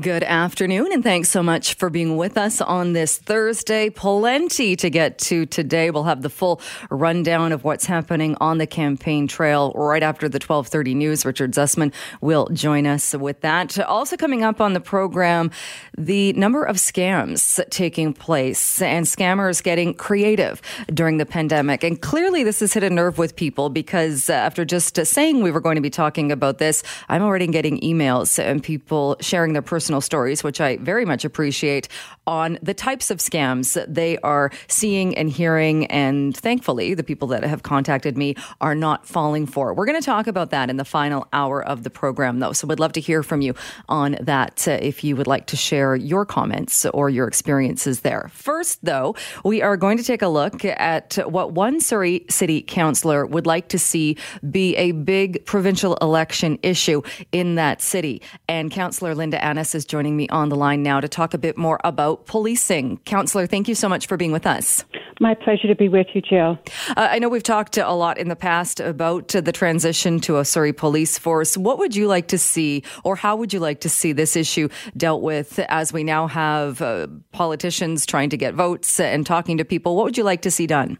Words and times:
Good 0.00 0.24
afternoon, 0.24 0.88
and 0.90 1.04
thanks 1.04 1.28
so 1.28 1.40
much 1.40 1.74
for 1.74 1.88
being 1.88 2.16
with 2.16 2.36
us 2.36 2.60
on 2.60 2.94
this 2.94 3.16
Thursday. 3.16 3.90
Plenty 3.90 4.74
to 4.74 4.90
get 4.90 5.18
to 5.18 5.46
today. 5.46 5.92
We'll 5.92 6.02
have 6.02 6.22
the 6.22 6.30
full 6.30 6.60
rundown 6.90 7.52
of 7.52 7.62
what's 7.62 7.86
happening 7.86 8.36
on 8.40 8.58
the 8.58 8.66
campaign 8.66 9.28
trail 9.28 9.70
right 9.76 10.02
after 10.02 10.28
the 10.28 10.38
1230 10.38 10.96
news. 10.96 11.24
Richard 11.24 11.52
Zussman 11.52 11.92
will 12.20 12.48
join 12.48 12.88
us 12.88 13.14
with 13.14 13.42
that. 13.42 13.78
Also 13.78 14.16
coming 14.16 14.42
up 14.42 14.60
on 14.60 14.72
the 14.72 14.80
program, 14.80 15.52
the 15.96 16.32
number 16.32 16.64
of 16.64 16.74
scams 16.74 17.62
taking 17.70 18.12
place 18.12 18.82
and 18.82 19.06
scammers 19.06 19.62
getting 19.62 19.94
creative 19.94 20.60
during 20.92 21.18
the 21.18 21.26
pandemic. 21.26 21.84
And 21.84 22.02
clearly 22.02 22.42
this 22.42 22.58
has 22.58 22.72
hit 22.72 22.82
a 22.82 22.90
nerve 22.90 23.16
with 23.16 23.36
people 23.36 23.70
because 23.70 24.28
uh, 24.28 24.32
after 24.32 24.64
just 24.64 24.96
saying 25.06 25.40
we 25.40 25.52
were 25.52 25.60
going 25.60 25.76
to 25.76 25.80
be 25.80 25.88
talking 25.88 26.32
about 26.32 26.58
this, 26.58 26.82
I'm 27.08 27.22
already 27.22 27.46
getting 27.46 27.78
emails 27.78 28.42
and 28.42 28.60
people 28.60 29.16
sharing 29.20 29.52
their 29.52 29.62
personal 29.62 29.83
personal 29.84 30.00
stories, 30.00 30.42
which 30.42 30.62
I 30.62 30.78
very 30.78 31.04
much 31.04 31.26
appreciate, 31.26 31.88
on 32.26 32.58
the 32.62 32.72
types 32.72 33.10
of 33.10 33.18
scams 33.18 33.84
they 33.86 34.16
are 34.20 34.50
seeing 34.66 35.14
and 35.14 35.28
hearing. 35.28 35.84
And 35.88 36.34
thankfully, 36.34 36.94
the 36.94 37.02
people 37.02 37.28
that 37.28 37.44
have 37.44 37.62
contacted 37.62 38.16
me 38.16 38.34
are 38.62 38.74
not 38.74 39.06
falling 39.06 39.44
for. 39.44 39.74
We're 39.74 39.84
going 39.84 40.00
to 40.00 40.06
talk 40.06 40.26
about 40.26 40.48
that 40.52 40.70
in 40.70 40.78
the 40.78 40.86
final 40.86 41.28
hour 41.34 41.62
of 41.62 41.82
the 41.82 41.90
program, 41.90 42.38
though. 42.38 42.54
So 42.54 42.66
we'd 42.66 42.80
love 42.80 42.94
to 42.94 43.00
hear 43.00 43.22
from 43.22 43.42
you 43.42 43.54
on 43.86 44.16
that 44.22 44.66
uh, 44.66 44.78
if 44.80 45.04
you 45.04 45.16
would 45.16 45.26
like 45.26 45.44
to 45.48 45.56
share 45.56 45.94
your 45.94 46.24
comments 46.24 46.86
or 46.86 47.10
your 47.10 47.28
experiences 47.28 48.00
there. 48.00 48.30
First, 48.32 48.82
though, 48.82 49.14
we 49.44 49.60
are 49.60 49.76
going 49.76 49.98
to 49.98 50.04
take 50.04 50.22
a 50.22 50.28
look 50.28 50.64
at 50.64 51.18
what 51.30 51.52
one 51.52 51.78
Surrey 51.78 52.24
City 52.30 52.62
Councillor 52.62 53.26
would 53.26 53.44
like 53.44 53.68
to 53.68 53.78
see 53.78 54.16
be 54.50 54.74
a 54.76 54.92
big 54.92 55.44
provincial 55.44 55.96
election 55.96 56.58
issue 56.62 57.02
in 57.32 57.56
that 57.56 57.82
city. 57.82 58.22
And 58.48 58.70
Councillor 58.70 59.14
Linda 59.14 59.44
Annis 59.44 59.73
is 59.74 59.84
joining 59.84 60.16
me 60.16 60.28
on 60.28 60.48
the 60.48 60.56
line 60.56 60.82
now 60.82 61.00
to 61.00 61.08
talk 61.08 61.34
a 61.34 61.38
bit 61.38 61.56
more 61.56 61.80
about 61.84 62.26
policing. 62.26 62.98
Councillor, 63.04 63.46
thank 63.46 63.68
you 63.68 63.74
so 63.74 63.88
much 63.88 64.06
for 64.06 64.16
being 64.16 64.32
with 64.32 64.46
us. 64.46 64.84
My 65.20 65.34
pleasure 65.34 65.68
to 65.68 65.74
be 65.74 65.88
with 65.88 66.08
you, 66.12 66.20
Jill. 66.20 66.58
Uh, 66.88 67.08
I 67.10 67.18
know 67.18 67.28
we've 67.28 67.42
talked 67.42 67.78
a 67.78 67.92
lot 67.92 68.18
in 68.18 68.28
the 68.28 68.36
past 68.36 68.80
about 68.80 69.28
the 69.28 69.52
transition 69.52 70.18
to 70.20 70.38
a 70.38 70.44
Surrey 70.44 70.72
police 70.72 71.18
force. 71.18 71.56
What 71.56 71.78
would 71.78 71.94
you 71.94 72.08
like 72.08 72.28
to 72.28 72.38
see, 72.38 72.82
or 73.04 73.14
how 73.14 73.36
would 73.36 73.52
you 73.52 73.60
like 73.60 73.80
to 73.82 73.88
see 73.88 74.12
this 74.12 74.34
issue 74.34 74.68
dealt 74.96 75.22
with 75.22 75.60
as 75.68 75.92
we 75.92 76.02
now 76.02 76.26
have 76.26 76.82
uh, 76.82 77.06
politicians 77.30 78.06
trying 78.06 78.30
to 78.30 78.36
get 78.36 78.54
votes 78.54 78.98
and 78.98 79.24
talking 79.24 79.58
to 79.58 79.64
people? 79.64 79.94
What 79.96 80.04
would 80.04 80.18
you 80.18 80.24
like 80.24 80.42
to 80.42 80.50
see 80.50 80.66
done? 80.66 80.98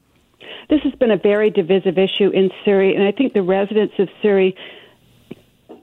This 0.71 0.81
has 0.83 0.95
been 0.95 1.11
a 1.11 1.19
very 1.19 1.51
divisive 1.51 1.99
issue 1.99 2.31
in 2.31 2.51
Surrey, 2.65 2.95
and 2.95 3.05
I 3.05 3.13
think 3.13 3.33
the 3.33 3.43
residents 3.43 3.95
of 3.99 4.09
Surrey 4.23 4.57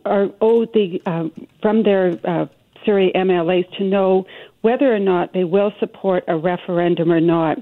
are 0.06 0.30
owed 0.40 0.74
the 0.74 1.02
uh, 1.06 1.26
from 1.62 1.84
their 1.84 2.20
uh, 2.24 2.46
Surrey 2.86 3.12
MLAs 3.16 3.70
to 3.78 3.84
know 3.84 4.26
whether 4.62 4.94
or 4.94 5.00
not 5.00 5.34
they 5.34 5.44
will 5.44 5.74
support 5.80 6.24
a 6.28 6.38
referendum 6.38 7.12
or 7.12 7.20
not, 7.20 7.58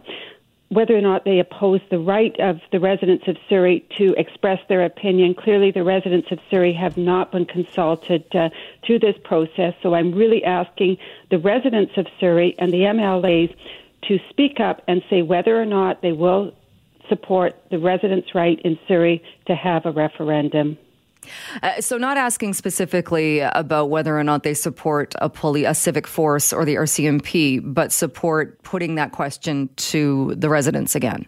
whether 0.69 0.95
or 0.95 1.01
not 1.01 1.25
they 1.25 1.39
oppose 1.39 1.81
the 1.89 1.99
right 1.99 2.37
of 2.39 2.59
the 2.71 2.79
residents 2.79 3.27
of 3.27 3.37
Surrey 3.47 3.85
to 3.97 4.13
express 4.17 4.59
their 4.67 4.85
opinion. 4.85 5.33
Clearly, 5.33 5.71
the 5.71 5.83
residents 5.83 6.31
of 6.31 6.39
Surrey 6.51 6.73
have 6.73 6.97
not 6.97 7.31
been 7.31 7.45
consulted 7.45 8.23
uh, 8.35 8.49
through 8.85 8.99
this 8.99 9.15
process, 9.23 9.73
so 9.81 9.95
I'm 9.95 10.13
really 10.13 10.43
asking 10.43 10.97
the 11.31 11.39
residents 11.39 11.93
of 11.97 12.05
Surrey 12.19 12.55
and 12.59 12.71
the 12.71 12.81
MLAs 12.81 13.55
to 14.07 14.19
speak 14.29 14.59
up 14.59 14.83
and 14.87 15.01
say 15.09 15.21
whether 15.21 15.59
or 15.59 15.65
not 15.65 16.01
they 16.01 16.11
will 16.11 16.53
support 17.09 17.55
the 17.71 17.79
residents' 17.79 18.35
right 18.35 18.59
in 18.63 18.77
Surrey 18.87 19.23
to 19.47 19.55
have 19.55 19.85
a 19.85 19.91
referendum. 19.91 20.77
Uh, 21.61 21.79
so, 21.81 21.97
not 21.97 22.17
asking 22.17 22.53
specifically 22.53 23.39
about 23.39 23.89
whether 23.89 24.17
or 24.17 24.23
not 24.23 24.43
they 24.43 24.53
support 24.53 25.15
a 25.19 25.29
poli- 25.29 25.65
a 25.65 25.73
civic 25.73 26.07
force 26.07 26.53
or 26.53 26.65
the 26.65 26.75
RCMP, 26.75 27.61
but 27.63 27.91
support 27.91 28.61
putting 28.63 28.95
that 28.95 29.11
question 29.11 29.69
to 29.75 30.33
the 30.35 30.49
residents 30.49 30.95
again. 30.95 31.25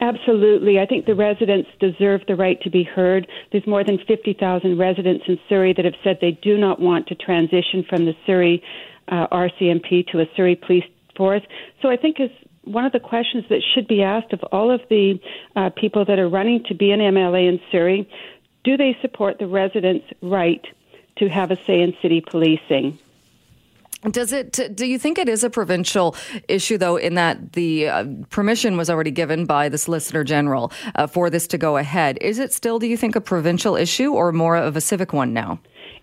Absolutely. 0.00 0.78
I 0.78 0.86
think 0.86 1.04
the 1.04 1.14
residents 1.14 1.68
deserve 1.78 2.22
the 2.26 2.34
right 2.34 2.60
to 2.62 2.70
be 2.70 2.84
heard. 2.84 3.26
There's 3.52 3.66
more 3.66 3.84
than 3.84 3.98
50,000 4.08 4.78
residents 4.78 5.24
in 5.28 5.38
Surrey 5.48 5.74
that 5.74 5.84
have 5.84 5.94
said 6.02 6.18
they 6.20 6.38
do 6.42 6.56
not 6.56 6.80
want 6.80 7.06
to 7.08 7.14
transition 7.14 7.84
from 7.86 8.06
the 8.06 8.14
Surrey 8.26 8.62
uh, 9.08 9.26
RCMP 9.30 10.06
to 10.08 10.20
a 10.20 10.24
Surrey 10.36 10.56
police 10.56 10.84
force. 11.16 11.42
So 11.82 11.90
I 11.90 11.96
think 11.96 12.18
is 12.18 12.30
one 12.64 12.86
of 12.86 12.92
the 12.92 13.00
questions 13.00 13.44
that 13.50 13.60
should 13.74 13.88
be 13.88 14.02
asked 14.02 14.32
of 14.32 14.40
all 14.52 14.70
of 14.70 14.80
the 14.88 15.20
uh, 15.56 15.70
people 15.76 16.04
that 16.06 16.18
are 16.18 16.28
running 16.28 16.64
to 16.68 16.74
be 16.74 16.92
an 16.92 17.00
MLA 17.00 17.48
in 17.48 17.60
Surrey 17.70 18.08
do 18.64 18.76
they 18.76 18.96
support 19.00 19.38
the 19.38 19.46
residents' 19.46 20.06
right 20.22 20.64
to 21.16 21.28
have 21.28 21.50
a 21.50 21.56
say 21.66 21.80
in 21.80 21.94
city 22.02 22.20
policing? 22.20 22.98
Does 24.10 24.32
it? 24.32 24.74
Do 24.74 24.86
you 24.86 24.98
think 24.98 25.18
it 25.18 25.28
is 25.28 25.44
a 25.44 25.50
provincial 25.50 26.16
issue, 26.48 26.78
though, 26.78 26.96
in 26.96 27.16
that 27.16 27.52
the 27.52 27.88
uh, 27.88 28.04
permission 28.30 28.78
was 28.78 28.88
already 28.88 29.10
given 29.10 29.44
by 29.44 29.68
the 29.68 29.76
Solicitor 29.76 30.24
General 30.24 30.72
uh, 30.94 31.06
for 31.06 31.28
this 31.28 31.46
to 31.48 31.58
go 31.58 31.76
ahead? 31.76 32.16
Is 32.22 32.38
it 32.38 32.54
still, 32.54 32.78
do 32.78 32.86
you 32.86 32.96
think, 32.96 33.14
a 33.14 33.20
provincial 33.20 33.76
issue 33.76 34.12
or 34.12 34.32
more 34.32 34.56
of 34.56 34.74
a 34.74 34.80
civic 34.80 35.12
one 35.12 35.34
now? 35.34 35.60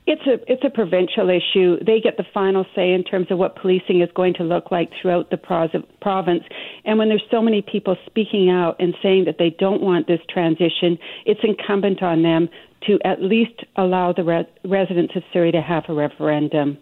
It's 0.09 0.25
a 0.25 0.39
it's 0.49 0.63
a 0.63 0.69
provincial 0.69 1.29
issue. 1.29 1.83
They 1.83 1.99
get 1.99 2.15
the 2.15 2.23
final 2.33 2.65
say 2.73 2.93
in 2.93 3.03
terms 3.03 3.27
of 3.29 3.37
what 3.37 3.57
policing 3.57 4.01
is 4.01 4.09
going 4.15 4.35
to 4.35 4.43
look 4.43 4.71
like 4.71 4.89
throughout 5.01 5.29
the 5.31 5.37
province. 5.37 6.43
And 6.85 6.97
when 6.97 7.09
there's 7.09 7.25
so 7.29 7.41
many 7.41 7.61
people 7.61 7.97
speaking 8.05 8.49
out 8.49 8.77
and 8.79 8.95
saying 9.03 9.25
that 9.25 9.35
they 9.37 9.49
don't 9.49 9.81
want 9.81 10.07
this 10.07 10.21
transition, 10.29 10.97
it's 11.25 11.41
incumbent 11.43 12.01
on 12.01 12.23
them 12.23 12.47
to 12.87 12.97
at 13.03 13.21
least 13.21 13.65
allow 13.75 14.13
the 14.13 14.23
re- 14.23 14.47
residents 14.63 15.13
of 15.17 15.23
Surrey 15.33 15.51
to 15.51 15.61
have 15.61 15.83
a 15.89 15.93
referendum. 15.93 16.77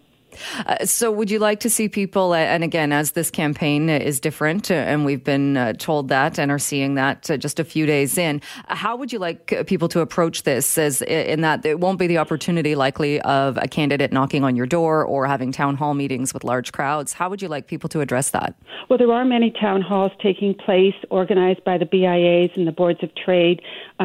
Uh, 0.66 0.84
so, 0.84 1.10
would 1.10 1.30
you 1.30 1.38
like 1.38 1.60
to 1.60 1.70
see 1.70 1.88
people, 1.88 2.32
uh, 2.32 2.36
and 2.36 2.64
again, 2.64 2.92
as 2.92 3.12
this 3.12 3.30
campaign 3.30 3.88
is 3.88 4.20
different, 4.20 4.70
uh, 4.70 4.74
and 4.74 5.04
we've 5.04 5.24
been 5.24 5.56
uh, 5.56 5.72
told 5.74 6.08
that 6.08 6.38
and 6.38 6.50
are 6.50 6.58
seeing 6.58 6.94
that 6.94 7.30
uh, 7.30 7.36
just 7.36 7.60
a 7.60 7.64
few 7.64 7.86
days 7.86 8.18
in, 8.18 8.40
how 8.68 8.96
would 8.96 9.12
you 9.12 9.18
like 9.18 9.66
people 9.66 9.88
to 9.88 10.00
approach 10.00 10.42
this? 10.42 10.78
As 10.78 11.02
in 11.02 11.40
that 11.40 11.64
it 11.64 11.80
won't 11.80 11.98
be 11.98 12.06
the 12.06 12.18
opportunity, 12.18 12.74
likely, 12.74 13.20
of 13.22 13.56
a 13.58 13.68
candidate 13.68 14.12
knocking 14.12 14.44
on 14.44 14.56
your 14.56 14.66
door 14.66 15.04
or 15.04 15.26
having 15.26 15.52
town 15.52 15.76
hall 15.76 15.94
meetings 15.94 16.34
with 16.34 16.44
large 16.44 16.72
crowds. 16.72 17.12
How 17.12 17.28
would 17.30 17.42
you 17.42 17.48
like 17.48 17.66
people 17.66 17.88
to 17.90 18.00
address 18.00 18.30
that? 18.30 18.54
Well, 18.88 18.98
there 18.98 19.12
are 19.12 19.24
many 19.24 19.50
town 19.50 19.82
halls 19.82 20.12
taking 20.22 20.54
place, 20.54 20.94
organized 21.10 21.64
by 21.64 21.78
the 21.78 21.86
BIAs 21.86 22.56
and 22.56 22.66
the 22.66 22.72
boards 22.72 23.02
of 23.02 23.14
trade. 23.14 23.62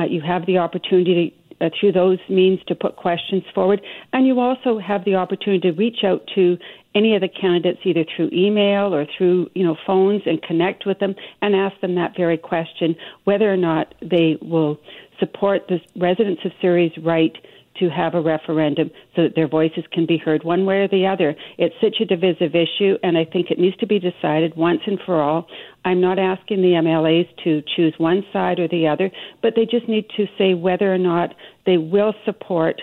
you 0.09 0.21
have 0.21 0.45
the 0.45 0.57
opportunity 0.57 1.35
uh, 1.61 1.69
through 1.79 1.91
those 1.91 2.19
means 2.27 2.59
to 2.67 2.75
put 2.75 2.95
questions 2.95 3.43
forward. 3.53 3.81
And 4.11 4.25
you 4.25 4.39
also 4.39 4.79
have 4.79 5.05
the 5.05 5.15
opportunity 5.15 5.71
to 5.71 5.77
reach 5.77 6.03
out 6.03 6.27
to 6.35 6.57
any 6.93 7.15
of 7.15 7.21
the 7.21 7.29
candidates 7.29 7.79
either 7.85 8.03
through 8.15 8.29
email 8.33 8.93
or 8.93 9.05
through 9.17 9.49
you 9.53 9.63
know 9.63 9.77
phones 9.87 10.23
and 10.25 10.41
connect 10.41 10.85
with 10.85 10.99
them 10.99 11.15
and 11.41 11.55
ask 11.55 11.79
them 11.79 11.95
that 11.95 12.15
very 12.17 12.37
question 12.37 12.95
whether 13.23 13.51
or 13.51 13.55
not 13.57 13.95
they 14.01 14.37
will 14.41 14.77
support 15.19 15.67
the 15.69 15.79
residents 15.95 16.41
of 16.43 16.51
Surrey's 16.61 16.91
right 17.01 17.37
to 17.79 17.89
have 17.89 18.13
a 18.13 18.21
referendum 18.21 18.91
so 19.15 19.23
that 19.23 19.35
their 19.35 19.47
voices 19.47 19.83
can 19.91 20.05
be 20.05 20.17
heard 20.17 20.43
one 20.43 20.65
way 20.65 20.77
or 20.77 20.87
the 20.87 21.07
other. 21.07 21.35
It's 21.57 21.75
such 21.81 22.01
a 22.01 22.05
divisive 22.05 22.55
issue, 22.55 22.97
and 23.03 23.17
I 23.17 23.25
think 23.25 23.49
it 23.49 23.59
needs 23.59 23.77
to 23.77 23.87
be 23.87 23.99
decided 23.99 24.55
once 24.55 24.81
and 24.85 24.99
for 25.05 25.21
all. 25.21 25.47
I'm 25.85 26.01
not 26.01 26.19
asking 26.19 26.61
the 26.61 26.73
MLAs 26.73 27.27
to 27.43 27.63
choose 27.75 27.93
one 27.97 28.23
side 28.31 28.59
or 28.59 28.67
the 28.67 28.87
other, 28.87 29.11
but 29.41 29.53
they 29.55 29.65
just 29.65 29.87
need 29.87 30.05
to 30.17 30.25
say 30.37 30.53
whether 30.53 30.93
or 30.93 30.97
not 30.97 31.33
they 31.65 31.77
will 31.77 32.13
support 32.25 32.81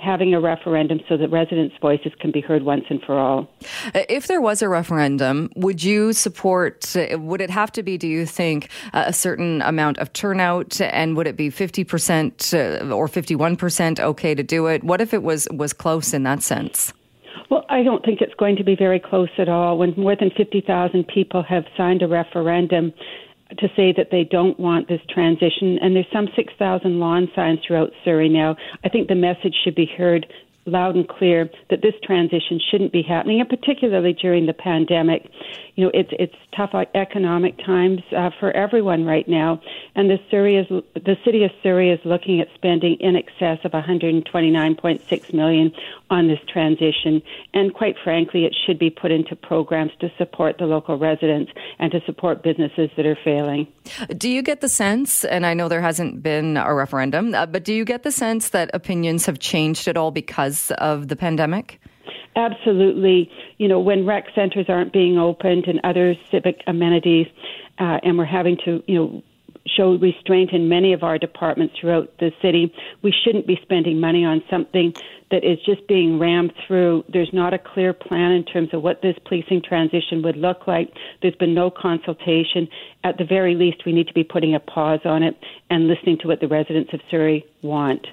having 0.00 0.34
a 0.34 0.40
referendum 0.40 1.00
so 1.08 1.16
that 1.16 1.28
residents' 1.28 1.74
voices 1.80 2.12
can 2.20 2.30
be 2.30 2.40
heard 2.40 2.62
once 2.62 2.84
and 2.88 3.02
for 3.02 3.18
all. 3.18 3.48
If 3.94 4.26
there 4.26 4.40
was 4.40 4.62
a 4.62 4.68
referendum, 4.68 5.50
would 5.56 5.82
you 5.82 6.12
support, 6.12 6.94
would 7.12 7.40
it 7.40 7.50
have 7.50 7.72
to 7.72 7.82
be, 7.82 7.98
do 7.98 8.08
you 8.08 8.26
think, 8.26 8.70
a 8.92 9.12
certain 9.12 9.62
amount 9.62 9.98
of 9.98 10.12
turnout? 10.12 10.80
And 10.80 11.16
would 11.16 11.26
it 11.26 11.36
be 11.36 11.50
50% 11.50 12.54
uh, 12.54 12.94
or 12.94 13.08
51% 13.08 14.00
okay 14.00 14.34
to 14.34 14.42
do 14.42 14.66
it? 14.66 14.84
What 14.84 15.00
if 15.00 15.12
it 15.12 15.22
was, 15.22 15.48
was 15.52 15.72
close 15.72 16.14
in 16.14 16.22
that 16.24 16.42
sense? 16.42 16.92
Well, 17.50 17.64
I 17.68 17.82
don't 17.82 18.04
think 18.04 18.20
it's 18.20 18.34
going 18.34 18.56
to 18.56 18.64
be 18.64 18.76
very 18.76 19.00
close 19.00 19.30
at 19.38 19.48
all. 19.48 19.78
When 19.78 19.94
more 19.96 20.16
than 20.16 20.30
50,000 20.36 21.06
people 21.08 21.42
have 21.42 21.64
signed 21.76 22.02
a 22.02 22.08
referendum, 22.08 22.92
to 23.56 23.68
say 23.76 23.92
that 23.96 24.08
they 24.10 24.24
don't 24.24 24.58
want 24.60 24.88
this 24.88 25.00
transition. 25.08 25.78
And 25.80 25.96
there's 25.96 26.06
some 26.12 26.28
6,000 26.36 27.00
lawn 27.00 27.28
signs 27.34 27.60
throughout 27.66 27.90
Surrey 28.04 28.28
now. 28.28 28.56
I 28.84 28.88
think 28.88 29.08
the 29.08 29.14
message 29.14 29.54
should 29.64 29.74
be 29.74 29.86
heard 29.96 30.26
loud 30.68 30.94
and 30.94 31.08
clear 31.08 31.50
that 31.70 31.82
this 31.82 31.94
transition 32.02 32.60
shouldn't 32.70 32.92
be 32.92 33.02
happening, 33.02 33.40
and 33.40 33.48
particularly 33.48 34.12
during 34.12 34.46
the 34.46 34.52
pandemic. 34.52 35.30
You 35.76 35.84
know, 35.84 35.90
it's 35.94 36.10
it's 36.18 36.34
tough 36.56 36.74
economic 36.94 37.56
times 37.64 38.00
uh, 38.16 38.30
for 38.40 38.50
everyone 38.50 39.04
right 39.04 39.28
now, 39.28 39.60
and 39.94 40.10
the 40.10 40.18
Surrey 40.30 40.56
is 40.56 40.66
the 40.68 41.16
city 41.24 41.44
of 41.44 41.50
Surrey 41.62 41.90
is 41.90 42.00
looking 42.04 42.40
at 42.40 42.48
spending 42.54 42.96
in 43.00 43.14
excess 43.14 43.58
of 43.64 43.72
129.6 43.72 45.34
million 45.34 45.72
on 46.10 46.26
this 46.26 46.40
transition, 46.52 47.22
and 47.54 47.74
quite 47.74 47.96
frankly, 48.02 48.44
it 48.44 48.54
should 48.66 48.78
be 48.78 48.90
put 48.90 49.12
into 49.12 49.36
programs 49.36 49.92
to 50.00 50.10
support 50.18 50.58
the 50.58 50.64
local 50.64 50.98
residents 50.98 51.52
and 51.78 51.92
to 51.92 52.00
support 52.06 52.42
businesses 52.42 52.90
that 52.96 53.06
are 53.06 53.18
failing. 53.24 53.66
Do 54.16 54.28
you 54.28 54.42
get 54.42 54.60
the 54.60 54.68
sense, 54.68 55.24
and 55.24 55.46
I 55.46 55.54
know 55.54 55.68
there 55.68 55.80
hasn't 55.80 56.22
been 56.22 56.56
a 56.56 56.74
referendum, 56.74 57.34
uh, 57.34 57.46
but 57.46 57.64
do 57.64 57.72
you 57.72 57.84
get 57.84 58.02
the 58.02 58.12
sense 58.12 58.50
that 58.50 58.70
opinions 58.74 59.26
have 59.26 59.38
changed 59.38 59.88
at 59.88 59.96
all 59.96 60.10
because 60.10 60.57
of 60.72 61.08
the 61.08 61.16
pandemic? 61.16 61.80
absolutely, 62.36 63.30
you 63.58 63.68
know, 63.68 63.80
when 63.80 64.06
rec 64.06 64.26
centers 64.34 64.66
aren't 64.68 64.92
being 64.92 65.18
opened 65.18 65.66
and 65.66 65.80
other 65.82 66.14
civic 66.30 66.62
amenities, 66.66 67.26
uh, 67.78 67.98
and 68.02 68.16
we're 68.16 68.24
having 68.24 68.56
to, 68.64 68.82
you 68.86 68.94
know, 68.94 69.22
show 69.66 69.96
restraint 69.96 70.52
in 70.52 70.68
many 70.68 70.92
of 70.92 71.02
our 71.02 71.18
departments 71.18 71.74
throughout 71.78 72.10
the 72.18 72.32
city. 72.40 72.72
We 73.02 73.12
shouldn't 73.12 73.46
be 73.46 73.58
spending 73.62 74.00
money 74.00 74.24
on 74.24 74.42
something 74.48 74.94
that 75.30 75.44
is 75.44 75.58
just 75.66 75.86
being 75.86 76.18
rammed 76.18 76.54
through. 76.66 77.04
There's 77.12 77.32
not 77.34 77.52
a 77.52 77.58
clear 77.58 77.92
plan 77.92 78.32
in 78.32 78.44
terms 78.44 78.70
of 78.72 78.82
what 78.82 79.02
this 79.02 79.16
policing 79.26 79.62
transition 79.62 80.22
would 80.22 80.36
look 80.36 80.66
like. 80.66 80.92
There's 81.20 81.34
been 81.34 81.54
no 81.54 81.70
consultation. 81.70 82.66
At 83.04 83.18
the 83.18 83.24
very 83.24 83.54
least, 83.54 83.84
we 83.84 83.92
need 83.92 84.08
to 84.08 84.14
be 84.14 84.24
putting 84.24 84.54
a 84.54 84.60
pause 84.60 85.00
on 85.04 85.22
it 85.22 85.36
and 85.68 85.86
listening 85.86 86.18
to 86.22 86.28
what 86.28 86.40
the 86.40 86.48
residents 86.48 86.94
of 86.94 87.00
Surrey 87.10 87.44
want. 87.60 88.06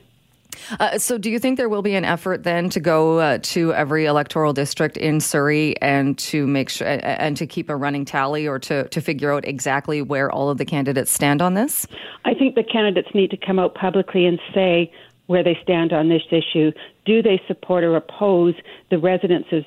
Uh, 0.79 0.97
so, 0.97 1.17
do 1.17 1.29
you 1.29 1.39
think 1.39 1.57
there 1.57 1.69
will 1.69 1.81
be 1.81 1.95
an 1.95 2.05
effort 2.05 2.43
then 2.43 2.69
to 2.69 2.79
go 2.79 3.19
uh, 3.19 3.37
to 3.41 3.73
every 3.73 4.05
electoral 4.05 4.53
district 4.53 4.97
in 4.97 5.19
Surrey 5.19 5.79
and 5.81 6.17
to 6.17 6.47
make 6.47 6.69
sure 6.69 6.87
and 6.87 7.37
to 7.37 7.47
keep 7.47 7.69
a 7.69 7.75
running 7.75 8.05
tally, 8.05 8.47
or 8.47 8.59
to 8.59 8.87
to 8.89 9.01
figure 9.01 9.33
out 9.33 9.45
exactly 9.45 10.01
where 10.01 10.31
all 10.31 10.49
of 10.49 10.57
the 10.57 10.65
candidates 10.65 11.11
stand 11.11 11.41
on 11.41 11.53
this? 11.53 11.87
I 12.25 12.33
think 12.33 12.55
the 12.55 12.63
candidates 12.63 13.09
need 13.13 13.31
to 13.31 13.37
come 13.37 13.59
out 13.59 13.75
publicly 13.75 14.25
and 14.25 14.39
say 14.53 14.91
where 15.27 15.43
they 15.43 15.57
stand 15.63 15.91
on 15.91 16.09
this 16.09 16.21
issue. 16.29 16.71
Do 17.05 17.21
they 17.21 17.41
support 17.47 17.83
or 17.83 17.95
oppose 17.95 18.53
the 18.89 18.97
residents 18.97 19.49
of 19.51 19.63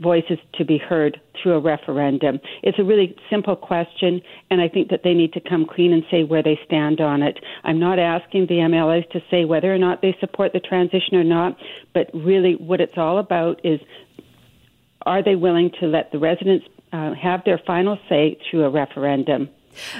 voices 0.00 0.38
to 0.54 0.64
be 0.64 0.78
heard 0.78 1.20
through 1.42 1.54
a 1.54 1.60
referendum? 1.60 2.40
It's 2.62 2.78
a 2.78 2.84
really 2.84 3.14
simple 3.30 3.56
question, 3.56 4.20
and 4.50 4.60
I 4.60 4.68
think 4.68 4.88
that 4.90 5.00
they 5.04 5.14
need 5.14 5.32
to 5.34 5.40
come 5.40 5.66
clean 5.66 5.92
and 5.92 6.04
say 6.10 6.24
where 6.24 6.42
they 6.42 6.58
stand 6.64 7.00
on 7.00 7.22
it. 7.22 7.38
I'm 7.64 7.78
not 7.78 7.98
asking 7.98 8.46
the 8.46 8.56
MLAs 8.56 9.08
to 9.10 9.20
say 9.30 9.44
whether 9.44 9.72
or 9.72 9.78
not 9.78 10.02
they 10.02 10.16
support 10.20 10.52
the 10.52 10.60
transition 10.60 11.16
or 11.16 11.24
not, 11.24 11.56
but 11.92 12.10
really 12.14 12.54
what 12.54 12.80
it's 12.80 12.96
all 12.96 13.18
about 13.18 13.60
is 13.64 13.80
are 15.06 15.22
they 15.22 15.34
willing 15.34 15.70
to 15.80 15.86
let 15.86 16.12
the 16.12 16.18
residents 16.18 16.64
uh, 16.92 17.12
have 17.14 17.44
their 17.44 17.60
final 17.66 17.98
say 18.08 18.38
through 18.50 18.64
a 18.64 18.70
referendum? 18.70 19.50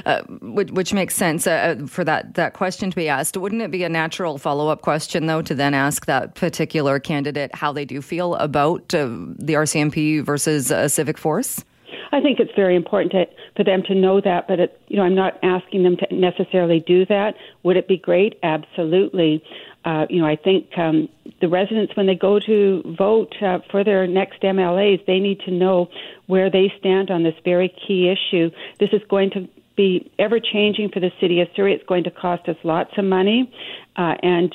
Uh, 0.07 0.23
which, 0.41 0.71
which, 0.71 0.95
makes 0.95 1.15
sense 1.15 1.47
uh, 1.47 1.77
uh, 1.81 1.87
for 1.87 2.05
that, 2.05 2.35
that 2.35 2.55
question 2.55 2.91
to 2.91 2.97
be 2.97 3.09
asked. 3.09 3.37
Wouldn't 3.37 3.63
it 3.63 3.71
be 3.71 3.85
a 3.85 3.89
natural 3.89 4.39
follow 4.39 4.69
up 4.69 4.83
question, 4.83 5.27
though, 5.27 5.43
to 5.43 5.55
then 5.55 5.75
ask 5.75 6.07
that 6.07 6.35
particular 6.35 6.99
candidate 6.99 7.55
how 7.55 7.73
they 7.73 7.85
do 7.85 8.01
feel 8.01 8.35
about 8.37 8.95
uh, 8.95 9.07
the 9.07 9.55
RCMP 9.55 10.23
versus 10.23 10.71
a 10.71 10.89
civic 10.89 11.19
force? 11.19 11.65
I 12.13 12.21
think 12.21 12.39
it's 12.39 12.55
very 12.55 12.77
important 12.77 13.11
to, 13.13 13.27
for 13.57 13.65
them 13.65 13.83
to 13.85 13.95
know 13.95 14.21
that, 14.21 14.47
but 14.47 14.61
it, 14.61 14.81
you 14.87 14.97
know, 14.97 15.03
I'm 15.03 15.17
not 15.17 15.39
asking 15.43 15.83
them 15.83 15.97
to 15.97 16.15
necessarily 16.15 16.79
do 16.79 17.05
that. 17.07 17.35
Would 17.65 17.77
it 17.77 17.89
be 17.89 17.97
great? 17.97 18.39
Absolutely. 18.43 19.43
Uh, 19.85 20.07
you 20.09 20.21
know, 20.21 20.27
I 20.27 20.37
think 20.37 20.79
um, 20.79 21.09
the 21.41 21.49
residents, 21.49 21.95
when 21.97 22.07
they 22.07 22.15
go 22.15 22.39
to 22.39 22.95
vote 22.97 23.35
uh, 23.43 23.59
for 23.71 23.85
their 23.85 24.07
next 24.07 24.41
MLAs, 24.43 25.05
they 25.07 25.19
need 25.19 25.41
to 25.41 25.51
know 25.51 25.91
where 26.27 26.51
they 26.51 26.73
stand 26.79 27.11
on 27.11 27.23
this 27.23 27.35
very 27.45 27.69
key 27.69 28.09
issue. 28.09 28.51
This 28.79 28.91
is 28.93 29.03
going 29.09 29.31
to 29.33 29.49
be 29.77 30.11
ever 30.19 30.39
changing 30.41 30.91
for 30.91 31.01
the 31.01 31.11
city 31.21 31.41
of 31.41 31.49
Surrey. 31.57 31.75
It's 31.75 31.85
going 31.87 32.05
to 32.05 32.11
cost 32.11 32.49
us 32.49 32.57
lots 32.63 32.91
of 32.97 33.05
money, 33.05 33.53
uh, 33.97 34.15
and 34.23 34.55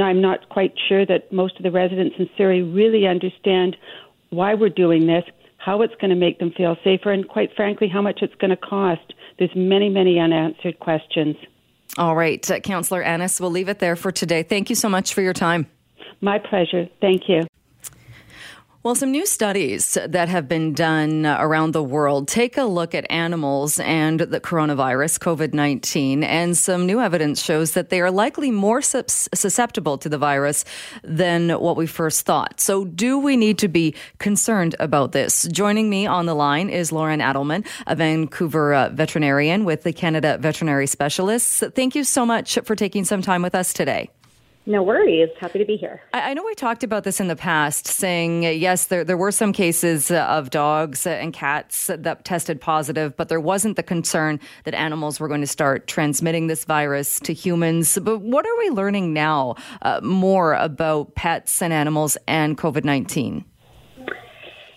I'm 0.00 0.20
not 0.20 0.48
quite 0.48 0.74
sure 0.88 1.04
that 1.06 1.32
most 1.32 1.56
of 1.56 1.62
the 1.62 1.70
residents 1.70 2.16
in 2.18 2.28
Surrey 2.36 2.62
really 2.62 3.06
understand 3.06 3.76
why 4.30 4.54
we're 4.54 4.68
doing 4.68 5.06
this, 5.06 5.24
how 5.58 5.82
it's 5.82 5.94
going 6.00 6.10
to 6.10 6.16
make 6.16 6.38
them 6.38 6.52
feel 6.56 6.76
safer, 6.82 7.12
and 7.12 7.28
quite 7.28 7.54
frankly, 7.54 7.88
how 7.88 8.00
much 8.00 8.20
it's 8.22 8.34
going 8.36 8.50
to 8.50 8.56
cost. 8.56 9.14
There's 9.38 9.54
many, 9.54 9.88
many 9.88 10.18
unanswered 10.18 10.78
questions. 10.80 11.36
All 11.98 12.16
right, 12.16 12.48
uh, 12.50 12.60
Councillor 12.60 13.02
Annis, 13.02 13.40
we'll 13.40 13.50
leave 13.50 13.68
it 13.68 13.78
there 13.78 13.96
for 13.96 14.10
today. 14.10 14.42
Thank 14.42 14.70
you 14.70 14.76
so 14.76 14.88
much 14.88 15.12
for 15.12 15.20
your 15.20 15.34
time. 15.34 15.66
My 16.20 16.38
pleasure. 16.38 16.88
Thank 17.00 17.28
you. 17.28 17.42
Well, 18.84 18.96
some 18.96 19.12
new 19.12 19.26
studies 19.26 19.96
that 20.08 20.28
have 20.28 20.48
been 20.48 20.72
done 20.72 21.24
around 21.24 21.70
the 21.70 21.84
world 21.84 22.26
take 22.26 22.56
a 22.56 22.64
look 22.64 22.96
at 22.96 23.08
animals 23.12 23.78
and 23.78 24.18
the 24.18 24.40
coronavirus, 24.40 25.20
COVID 25.20 25.54
19, 25.54 26.24
and 26.24 26.56
some 26.56 26.84
new 26.84 27.00
evidence 27.00 27.40
shows 27.40 27.74
that 27.74 27.90
they 27.90 28.00
are 28.00 28.10
likely 28.10 28.50
more 28.50 28.82
susceptible 28.82 29.98
to 29.98 30.08
the 30.08 30.18
virus 30.18 30.64
than 31.04 31.50
what 31.50 31.76
we 31.76 31.86
first 31.86 32.26
thought. 32.26 32.60
So, 32.60 32.84
do 32.84 33.20
we 33.20 33.36
need 33.36 33.58
to 33.58 33.68
be 33.68 33.94
concerned 34.18 34.74
about 34.80 35.12
this? 35.12 35.46
Joining 35.46 35.88
me 35.88 36.08
on 36.08 36.26
the 36.26 36.34
line 36.34 36.68
is 36.68 36.90
Lauren 36.90 37.20
Adelman, 37.20 37.64
a 37.86 37.94
Vancouver 37.94 38.74
uh, 38.74 38.88
veterinarian 38.88 39.64
with 39.64 39.84
the 39.84 39.92
Canada 39.92 40.38
Veterinary 40.40 40.88
Specialists. 40.88 41.62
Thank 41.76 41.94
you 41.94 42.02
so 42.02 42.26
much 42.26 42.58
for 42.64 42.74
taking 42.74 43.04
some 43.04 43.22
time 43.22 43.42
with 43.42 43.54
us 43.54 43.72
today. 43.72 44.10
No 44.64 44.82
worries. 44.82 45.28
Happy 45.40 45.58
to 45.58 45.64
be 45.64 45.76
here. 45.76 46.00
I, 46.14 46.34
know 46.34 46.44
we 46.44 46.54
talked 46.54 46.84
about 46.84 47.02
this 47.02 47.18
in 47.18 47.26
the 47.26 47.34
past, 47.34 47.88
saying, 47.88 48.44
yes, 48.44 48.86
there, 48.86 49.02
there 49.02 49.16
were 49.16 49.32
some 49.32 49.52
cases 49.52 50.10
uh, 50.10 50.24
of 50.26 50.50
dogs 50.50 51.04
and 51.04 51.32
cats 51.32 51.88
that 51.88 52.24
tested 52.24 52.60
positive, 52.60 53.16
but 53.16 53.28
there 53.28 53.40
wasn't 53.40 53.74
the 53.74 53.82
concern 53.82 54.38
that 54.64 54.74
animals 54.74 55.18
were 55.18 55.26
going 55.26 55.40
to 55.40 55.48
start 55.48 55.88
transmitting 55.88 56.46
this 56.46 56.64
virus 56.64 57.18
to 57.20 57.32
humans. 57.32 57.98
But 58.00 58.20
what 58.20 58.46
are 58.46 58.58
we 58.58 58.70
learning 58.70 59.12
now 59.12 59.56
uh, 59.82 60.00
more 60.02 60.54
about 60.54 61.16
pets 61.16 61.60
and 61.60 61.72
animals 61.72 62.16
and 62.28 62.56
COVID 62.56 62.84
19? 62.84 63.44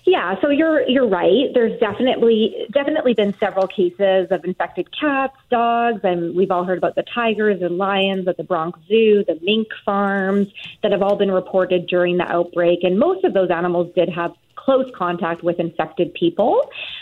Yeah, 0.06 0.40
so 0.40 0.50
you're 0.50 0.88
you're 0.88 1.08
right. 1.08 1.52
There's 1.54 1.80
definitely 1.80 2.56
definitely 2.72 3.16
been 3.16 3.34
several 3.40 3.68
cases 3.68 4.28
of 4.30 4.46
infected 4.46 4.88
cats, 4.98 5.36
dogs, 5.50 6.02
and 6.04 6.36
we've 6.36 6.52
all 6.52 6.64
heard 6.64 6.78
about 6.78 6.94
the 6.94 7.04
tigers 7.14 7.64
and 7.64 7.80
lions 7.80 8.28
at 8.28 8.38
the 8.38 8.44
Bronx 8.44 8.80
Zoo, 8.88 9.24
the 9.28 9.40
mink 9.42 9.68
farms 9.84 10.48
that 10.84 10.92
have 10.92 11.02
all 11.02 11.16
been 11.16 11.32
reported 11.32 11.88
during 11.88 12.18
the 12.18 12.32
outbreak. 12.32 12.84
And 12.84 13.00
most 13.00 13.24
of 13.24 13.34
those 13.34 13.50
animals 13.50 13.92
did 13.96 14.10
have 14.10 14.36
close 14.66 14.90
contact 14.96 15.44
with 15.44 15.60
infected 15.60 16.14
people. 16.14 16.60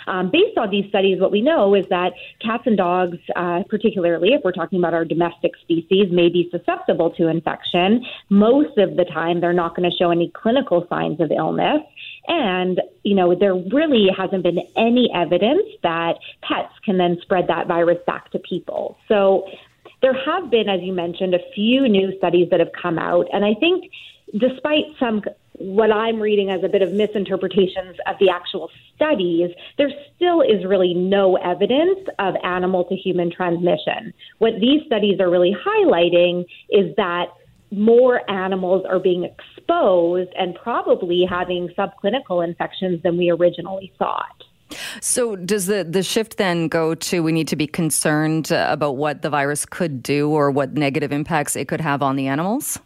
Um, 0.07 0.29
based 0.29 0.57
on 0.57 0.69
these 0.69 0.88
studies, 0.89 1.19
what 1.19 1.31
we 1.31 1.41
know 1.41 1.73
is 1.75 1.85
that 1.89 2.13
cats 2.41 2.63
and 2.65 2.77
dogs, 2.77 3.17
uh, 3.35 3.63
particularly 3.69 4.33
if 4.33 4.41
we're 4.44 4.51
talking 4.51 4.79
about 4.79 4.94
our 4.94 5.05
domestic 5.05 5.53
species, 5.61 6.11
may 6.11 6.29
be 6.29 6.50
susceptible 6.51 7.11
to 7.11 7.27
infection. 7.27 8.05
Most 8.29 8.77
of 8.77 8.97
the 8.97 9.05
time, 9.05 9.39
they're 9.39 9.53
not 9.53 9.75
going 9.75 9.89
to 9.89 9.95
show 9.95 10.11
any 10.11 10.29
clinical 10.29 10.85
signs 10.89 11.21
of 11.21 11.31
illness. 11.31 11.81
And, 12.27 12.81
you 13.03 13.15
know, 13.15 13.35
there 13.35 13.55
really 13.55 14.07
hasn't 14.15 14.43
been 14.43 14.59
any 14.77 15.09
evidence 15.13 15.67
that 15.83 16.17
pets 16.41 16.73
can 16.85 16.97
then 16.97 17.17
spread 17.21 17.47
that 17.47 17.67
virus 17.67 17.99
back 18.07 18.31
to 18.31 18.39
people. 18.39 18.97
So 19.07 19.47
there 20.01 20.13
have 20.13 20.49
been, 20.49 20.69
as 20.69 20.81
you 20.81 20.93
mentioned, 20.93 21.33
a 21.33 21.39
few 21.53 21.87
new 21.87 22.17
studies 22.17 22.49
that 22.51 22.59
have 22.59 22.71
come 22.81 22.97
out. 22.97 23.27
And 23.33 23.43
I 23.43 23.53
think 23.55 23.91
despite 24.37 24.85
some 24.99 25.21
what 25.57 25.91
I'm 25.91 26.19
reading 26.19 26.49
as 26.49 26.63
a 26.63 26.67
bit 26.67 26.81
of 26.81 26.91
misinterpretations 26.91 27.95
of 28.07 28.15
the 28.19 28.29
actual 28.29 28.71
studies, 28.95 29.51
there 29.77 29.91
still 30.15 30.41
is 30.41 30.65
really 30.65 30.93
no 30.93 31.36
evidence 31.38 32.00
of 32.19 32.36
animal 32.43 32.86
to 32.86 32.95
human 32.95 33.29
transmission. 33.29 34.13
What 34.39 34.53
these 34.59 34.81
studies 34.88 35.19
are 35.19 35.29
really 35.29 35.55
highlighting 35.65 36.45
is 36.69 36.95
that 36.98 37.27
more 37.75 38.30
animals 38.30 38.86
are 38.88 39.00
being 39.00 39.24
exposed 39.24 40.32
and 40.38 40.56
probably 40.56 41.25
having 41.30 41.70
subclinical 41.77 42.44
infections 42.44 43.01
than 43.03 43.18
we 43.18 43.30
originally 43.30 43.92
thought. 43.98 44.44
So, 45.01 45.36
does 45.36 45.68
the, 45.68 45.84
the 45.84 46.01
shift 46.01 46.38
then 46.38 46.68
go 46.68 46.96
to 46.96 47.22
we 47.22 47.32
need 47.32 47.48
to 47.50 47.56
be 47.56 47.68
concerned 47.68 48.51
uh, 48.51 48.68
about 48.72 48.98
what 48.98 49.22
the 49.22 49.30
virus 49.30 49.65
could 49.65 50.01
do 50.01 50.30
or 50.30 50.50
what 50.50 50.74
negative 50.74 51.12
impacts 51.12 51.56
it 51.56 51.68
could 51.68 51.82
have 51.82 52.01
on 52.01 52.15
the 52.15 52.27
animals? 52.27 52.80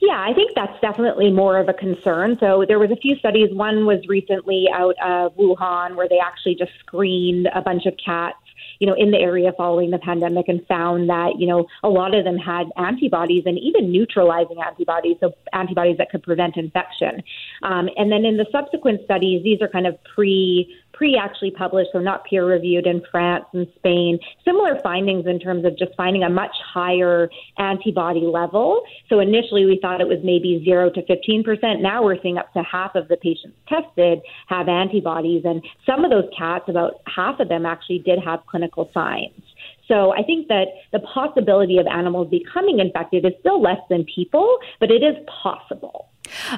Yeah, 0.00 0.20
I 0.20 0.34
think 0.34 0.52
that's 0.54 0.78
definitely 0.80 1.30
more 1.32 1.58
of 1.58 1.68
a 1.68 1.72
concern. 1.72 2.36
So 2.38 2.64
there 2.68 2.78
was 2.78 2.90
a 2.90 2.96
few 2.96 3.16
studies. 3.16 3.48
One 3.52 3.86
was 3.86 4.06
recently 4.08 4.66
out 4.72 4.94
of 5.02 5.34
Wuhan 5.36 5.96
where 5.96 6.08
they 6.08 6.18
actually 6.18 6.54
just 6.54 6.72
screened 6.80 7.48
a 7.54 7.62
bunch 7.62 7.86
of 7.86 7.94
cats 8.04 8.36
you 8.78 8.86
know, 8.86 8.94
in 8.94 9.10
the 9.10 9.18
area 9.18 9.52
following 9.56 9.90
the 9.90 9.98
pandemic 9.98 10.48
and 10.48 10.66
found 10.66 11.08
that, 11.08 11.38
you 11.38 11.46
know, 11.46 11.66
a 11.82 11.88
lot 11.88 12.14
of 12.14 12.24
them 12.24 12.36
had 12.36 12.66
antibodies 12.76 13.44
and 13.46 13.58
even 13.58 13.90
neutralizing 13.90 14.58
antibodies, 14.60 15.16
so 15.20 15.32
antibodies 15.52 15.96
that 15.98 16.10
could 16.10 16.22
prevent 16.22 16.56
infection. 16.56 17.22
Um, 17.62 17.88
and 17.96 18.10
then 18.10 18.24
in 18.24 18.36
the 18.36 18.46
subsequent 18.52 19.02
studies, 19.04 19.42
these 19.42 19.60
are 19.60 19.68
kind 19.68 19.86
of 19.86 19.96
pre 20.04 20.74
pre 20.96 21.16
actually 21.16 21.50
published, 21.50 21.90
so 21.92 21.98
not 21.98 22.24
peer 22.24 22.46
reviewed 22.46 22.86
in 22.86 23.02
France 23.10 23.44
and 23.52 23.66
Spain. 23.76 24.18
Similar 24.44 24.80
findings 24.82 25.26
in 25.26 25.38
terms 25.38 25.64
of 25.64 25.78
just 25.78 25.92
finding 25.96 26.22
a 26.22 26.30
much 26.30 26.54
higher 26.64 27.28
antibody 27.58 28.22
level. 28.22 28.82
So 29.08 29.20
initially 29.20 29.66
we 29.66 29.78
thought 29.80 30.00
it 30.00 30.08
was 30.08 30.18
maybe 30.24 30.62
0 30.64 30.90
to 30.90 31.02
15%. 31.02 31.80
Now 31.80 32.02
we're 32.02 32.20
seeing 32.22 32.38
up 32.38 32.52
to 32.54 32.62
half 32.62 32.94
of 32.94 33.08
the 33.08 33.16
patients 33.16 33.56
tested 33.68 34.20
have 34.48 34.68
antibodies. 34.68 35.42
And 35.44 35.62
some 35.84 36.04
of 36.04 36.10
those 36.10 36.28
cats, 36.36 36.64
about 36.68 37.02
half 37.06 37.40
of 37.40 37.48
them 37.48 37.66
actually 37.66 37.98
did 37.98 38.18
have 38.24 38.40
clinical 38.46 38.90
signs. 38.94 39.42
So 39.88 40.12
I 40.12 40.22
think 40.22 40.48
that 40.48 40.66
the 40.92 41.00
possibility 41.00 41.78
of 41.78 41.86
animals 41.86 42.28
becoming 42.28 42.80
infected 42.80 43.24
is 43.24 43.32
still 43.40 43.62
less 43.62 43.80
than 43.88 44.04
people, 44.04 44.58
but 44.80 44.90
it 44.90 45.02
is 45.02 45.14
possible. 45.42 46.08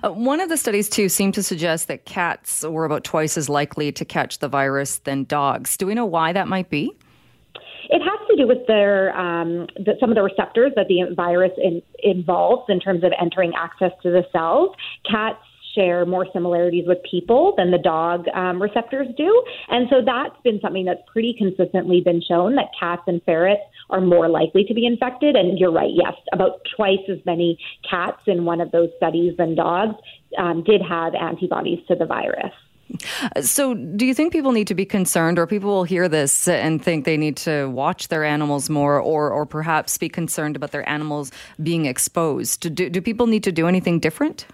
Uh, 0.02 0.10
one 0.10 0.40
of 0.40 0.48
the 0.48 0.56
studies, 0.56 0.88
too, 0.88 1.08
seemed 1.08 1.34
to 1.34 1.42
suggest 1.42 1.88
that 1.88 2.04
cats 2.04 2.62
were 2.62 2.84
about 2.84 3.04
twice 3.04 3.36
as 3.36 3.48
likely 3.48 3.92
to 3.92 4.04
catch 4.04 4.38
the 4.38 4.48
virus 4.48 4.98
than 4.98 5.24
dogs. 5.24 5.76
Do 5.76 5.86
we 5.86 5.94
know 5.94 6.06
why 6.06 6.32
that 6.32 6.48
might 6.48 6.70
be? 6.70 6.92
It 7.90 8.02
has 8.02 8.28
to 8.28 8.36
do 8.36 8.46
with 8.46 8.66
their 8.66 9.16
um, 9.18 9.66
the, 9.76 9.94
some 9.98 10.10
of 10.10 10.14
the 10.14 10.22
receptors 10.22 10.72
that 10.76 10.88
the 10.88 11.14
virus 11.14 11.52
in, 11.56 11.80
involves 12.00 12.68
in 12.68 12.80
terms 12.80 13.02
of 13.02 13.12
entering 13.18 13.52
access 13.56 13.92
to 14.02 14.10
the 14.10 14.26
cells. 14.30 14.76
Cats 15.10 15.42
share 15.78 16.04
more 16.04 16.26
similarities 16.32 16.84
with 16.86 16.98
people 17.08 17.54
than 17.56 17.70
the 17.70 17.78
dog 17.78 18.26
um, 18.34 18.60
receptors 18.60 19.06
do. 19.16 19.44
And 19.68 19.86
so 19.90 20.02
that's 20.04 20.34
been 20.42 20.60
something 20.60 20.84
that's 20.84 21.02
pretty 21.12 21.34
consistently 21.38 22.00
been 22.00 22.20
shown 22.20 22.56
that 22.56 22.66
cats 22.78 23.02
and 23.06 23.22
ferrets 23.24 23.62
are 23.90 24.00
more 24.00 24.28
likely 24.28 24.64
to 24.64 24.74
be 24.74 24.86
infected. 24.86 25.36
And 25.36 25.58
you're 25.58 25.72
right, 25.72 25.92
yes, 25.92 26.14
about 26.32 26.60
twice 26.76 27.04
as 27.08 27.18
many 27.24 27.58
cats 27.88 28.20
in 28.26 28.44
one 28.44 28.60
of 28.60 28.72
those 28.72 28.90
studies 28.96 29.36
than 29.36 29.54
dogs 29.54 29.94
um, 30.36 30.64
did 30.64 30.82
have 30.82 31.14
antibodies 31.14 31.78
to 31.88 31.94
the 31.94 32.06
virus. 32.06 32.52
So, 33.42 33.74
do 33.74 34.06
you 34.06 34.14
think 34.14 34.32
people 34.32 34.52
need 34.52 34.66
to 34.68 34.74
be 34.74 34.86
concerned, 34.86 35.38
or 35.38 35.46
people 35.46 35.68
will 35.68 35.84
hear 35.84 36.08
this 36.08 36.48
and 36.48 36.82
think 36.82 37.04
they 37.04 37.18
need 37.18 37.36
to 37.38 37.66
watch 37.66 38.08
their 38.08 38.24
animals 38.24 38.70
more, 38.70 38.98
or, 38.98 39.30
or 39.30 39.44
perhaps 39.44 39.98
be 39.98 40.08
concerned 40.08 40.56
about 40.56 40.70
their 40.70 40.88
animals 40.88 41.30
being 41.62 41.84
exposed? 41.84 42.74
Do, 42.74 42.88
do 42.88 43.02
people 43.02 43.26
need 43.26 43.44
to 43.44 43.52
do 43.52 43.68
anything 43.68 44.00
different? 44.00 44.46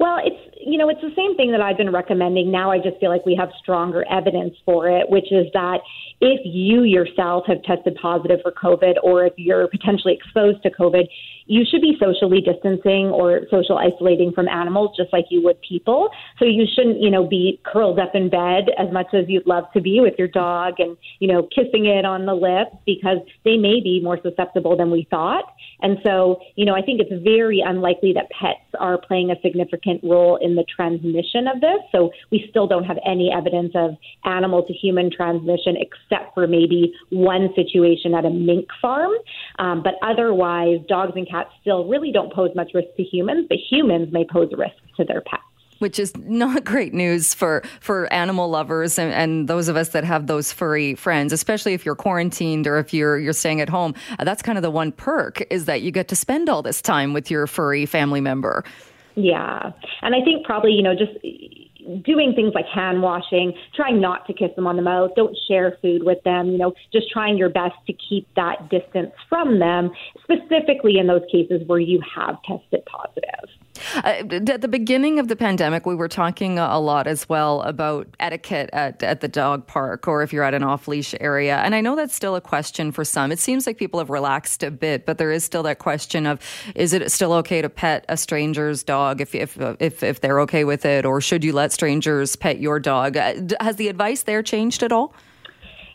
Well, 0.00 0.16
it's 0.24 0.56
you 0.58 0.78
know 0.78 0.88
it's 0.88 1.02
the 1.02 1.12
same 1.14 1.36
thing 1.36 1.52
that 1.52 1.60
I've 1.60 1.76
been 1.76 1.92
recommending. 1.92 2.50
Now 2.50 2.70
I 2.70 2.78
just 2.78 2.98
feel 2.98 3.10
like 3.10 3.26
we 3.26 3.36
have 3.38 3.50
stronger 3.60 4.02
evidence 4.10 4.54
for 4.64 4.88
it, 4.88 5.10
which 5.10 5.30
is 5.30 5.46
that 5.52 5.80
if 6.20 6.40
you 6.44 6.82
yourself 6.82 7.44
have 7.46 7.62
tested 7.62 7.96
positive 8.00 8.40
for 8.42 8.52
COVID, 8.52 8.94
or 9.02 9.24
if 9.24 9.32
you're 9.36 9.66
potentially 9.68 10.14
exposed 10.14 10.62
to 10.62 10.70
COVID, 10.70 11.08
you 11.46 11.64
should 11.68 11.80
be 11.80 11.96
socially 11.98 12.40
distancing 12.40 13.06
or 13.06 13.40
social 13.50 13.78
isolating 13.78 14.30
from 14.32 14.46
animals 14.46 14.96
just 14.96 15.12
like 15.12 15.24
you 15.30 15.42
would 15.42 15.60
people. 15.62 16.10
So 16.38 16.44
you 16.44 16.64
shouldn't, 16.76 17.00
you 17.00 17.10
know, 17.10 17.26
be 17.26 17.60
curled 17.64 17.98
up 17.98 18.14
in 18.14 18.28
bed 18.28 18.66
as 18.78 18.92
much 18.92 19.08
as 19.14 19.24
you'd 19.28 19.46
love 19.46 19.64
to 19.72 19.80
be 19.80 19.98
with 20.00 20.14
your 20.18 20.28
dog 20.28 20.74
and, 20.78 20.96
you 21.18 21.26
know, 21.26 21.48
kissing 21.54 21.86
it 21.86 22.04
on 22.04 22.26
the 22.26 22.34
lips 22.34 22.76
because 22.86 23.18
they 23.44 23.56
may 23.56 23.80
be 23.80 24.00
more 24.00 24.18
susceptible 24.22 24.76
than 24.76 24.90
we 24.90 25.08
thought. 25.10 25.44
And 25.80 25.98
so, 26.04 26.40
you 26.54 26.66
know, 26.66 26.74
I 26.74 26.82
think 26.82 27.00
it's 27.00 27.24
very 27.24 27.64
unlikely 27.66 28.12
that 28.12 28.26
pets 28.30 28.60
are 28.78 28.98
playing 28.98 29.30
a 29.30 29.40
significant 29.40 30.04
role 30.04 30.36
in 30.36 30.54
the 30.54 30.64
transmission 30.64 31.48
of 31.48 31.60
this. 31.60 31.80
So 31.90 32.10
we 32.30 32.46
still 32.50 32.66
don't 32.66 32.84
have 32.84 32.98
any 33.04 33.32
evidence 33.32 33.72
of 33.74 33.96
animal 34.24 34.62
to 34.66 34.72
human 34.72 35.10
transmission 35.10 35.76
except 35.78 36.09
for 36.34 36.46
maybe 36.46 36.92
one 37.10 37.50
situation 37.54 38.14
at 38.14 38.24
a 38.24 38.30
mink 38.30 38.68
farm. 38.80 39.12
Um, 39.58 39.82
but 39.82 39.94
otherwise, 40.02 40.78
dogs 40.88 41.12
and 41.16 41.28
cats 41.28 41.50
still 41.60 41.86
really 41.86 42.12
don't 42.12 42.32
pose 42.32 42.50
much 42.54 42.72
risk 42.74 42.88
to 42.96 43.02
humans, 43.02 43.46
but 43.48 43.58
humans 43.70 44.12
may 44.12 44.24
pose 44.24 44.50
a 44.52 44.56
risk 44.56 44.76
to 44.96 45.04
their 45.04 45.20
pets 45.20 45.42
which 45.80 45.98
is 45.98 46.14
not 46.18 46.62
great 46.64 46.94
news 46.94 47.34
for 47.34 47.62
for 47.80 48.10
animal 48.12 48.48
lovers 48.48 48.98
and, 48.98 49.12
and, 49.12 49.48
those 49.48 49.68
of 49.68 49.76
us 49.76 49.88
that 49.88 50.04
have 50.04 50.26
those 50.26 50.52
furry 50.52 50.94
friends, 50.94 51.32
especially 51.32 51.72
if 51.72 51.84
you're 51.84 51.96
quarantined 51.96 52.66
or 52.66 52.78
if 52.78 52.92
you're 52.94 53.18
you're 53.18 53.32
staying 53.32 53.60
at 53.60 53.68
home. 53.68 53.94
Uh, 54.18 54.24
that's 54.24 54.42
kind 54.42 54.58
of 54.58 54.62
the 54.62 54.70
one 54.70 54.92
perk 54.92 55.42
is 55.50 55.64
that 55.64 55.80
you 55.80 55.90
get 55.90 56.06
to 56.08 56.14
spend 56.14 56.48
all 56.48 56.62
this 56.62 56.82
time 56.82 57.12
with 57.14 57.30
your 57.30 57.46
furry 57.46 57.86
family 57.86 58.20
member. 58.20 58.62
Yeah, 59.16 59.72
and 60.02 60.14
I 60.14 60.22
think 60.22 60.44
probably 60.44 60.72
you 60.72 60.82
know 60.82 60.94
just 60.94 61.12
doing 62.04 62.34
things 62.34 62.52
like 62.54 62.66
hand 62.66 63.02
washing, 63.02 63.52
trying 63.74 64.00
not 64.00 64.26
to 64.26 64.32
kiss 64.32 64.50
them 64.56 64.66
on 64.66 64.76
the 64.76 64.82
mouth, 64.82 65.10
don't 65.16 65.36
share 65.48 65.76
food 65.82 66.02
with 66.02 66.22
them, 66.24 66.50
you 66.50 66.58
know, 66.58 66.72
just 66.92 67.10
trying 67.10 67.36
your 67.36 67.48
best 67.48 67.74
to 67.86 67.92
keep 67.92 68.26
that 68.36 68.68
distance 68.70 69.12
from 69.28 69.58
them, 69.58 69.90
specifically 70.22 70.98
in 70.98 71.06
those 71.06 71.22
cases 71.30 71.62
where 71.66 71.80
you 71.80 72.00
have 72.14 72.36
tested 72.42 72.84
positive. 72.86 73.48
Uh, 73.96 74.22
at 74.48 74.60
the 74.60 74.68
beginning 74.68 75.18
of 75.18 75.28
the 75.28 75.36
pandemic, 75.36 75.86
we 75.86 75.94
were 75.94 76.08
talking 76.08 76.58
a 76.58 76.78
lot 76.78 77.06
as 77.06 77.28
well 77.28 77.62
about 77.62 78.06
etiquette 78.18 78.70
at, 78.72 79.02
at 79.02 79.20
the 79.20 79.28
dog 79.28 79.66
park 79.66 80.06
or 80.08 80.22
if 80.22 80.32
you're 80.32 80.44
at 80.44 80.54
an 80.54 80.62
off 80.62 80.88
leash 80.88 81.14
area. 81.20 81.58
And 81.58 81.74
I 81.74 81.80
know 81.80 81.96
that's 81.96 82.14
still 82.14 82.36
a 82.36 82.40
question 82.40 82.92
for 82.92 83.04
some. 83.04 83.32
It 83.32 83.38
seems 83.38 83.66
like 83.66 83.78
people 83.78 83.98
have 84.00 84.10
relaxed 84.10 84.62
a 84.62 84.70
bit, 84.70 85.06
but 85.06 85.18
there 85.18 85.32
is 85.32 85.44
still 85.44 85.62
that 85.64 85.78
question 85.78 86.26
of 86.26 86.40
is 86.74 86.92
it 86.92 87.10
still 87.10 87.32
okay 87.34 87.62
to 87.62 87.68
pet 87.68 88.04
a 88.08 88.16
stranger's 88.16 88.82
dog 88.82 89.20
if, 89.20 89.34
if, 89.34 89.58
if, 89.80 90.02
if 90.02 90.20
they're 90.20 90.40
okay 90.40 90.64
with 90.64 90.84
it, 90.84 91.04
or 91.04 91.20
should 91.20 91.44
you 91.44 91.52
let 91.52 91.72
strangers 91.72 92.36
pet 92.36 92.60
your 92.60 92.80
dog? 92.80 93.16
Uh, 93.16 93.34
has 93.60 93.76
the 93.76 93.88
advice 93.88 94.22
there 94.24 94.42
changed 94.42 94.82
at 94.82 94.92
all? 94.92 95.14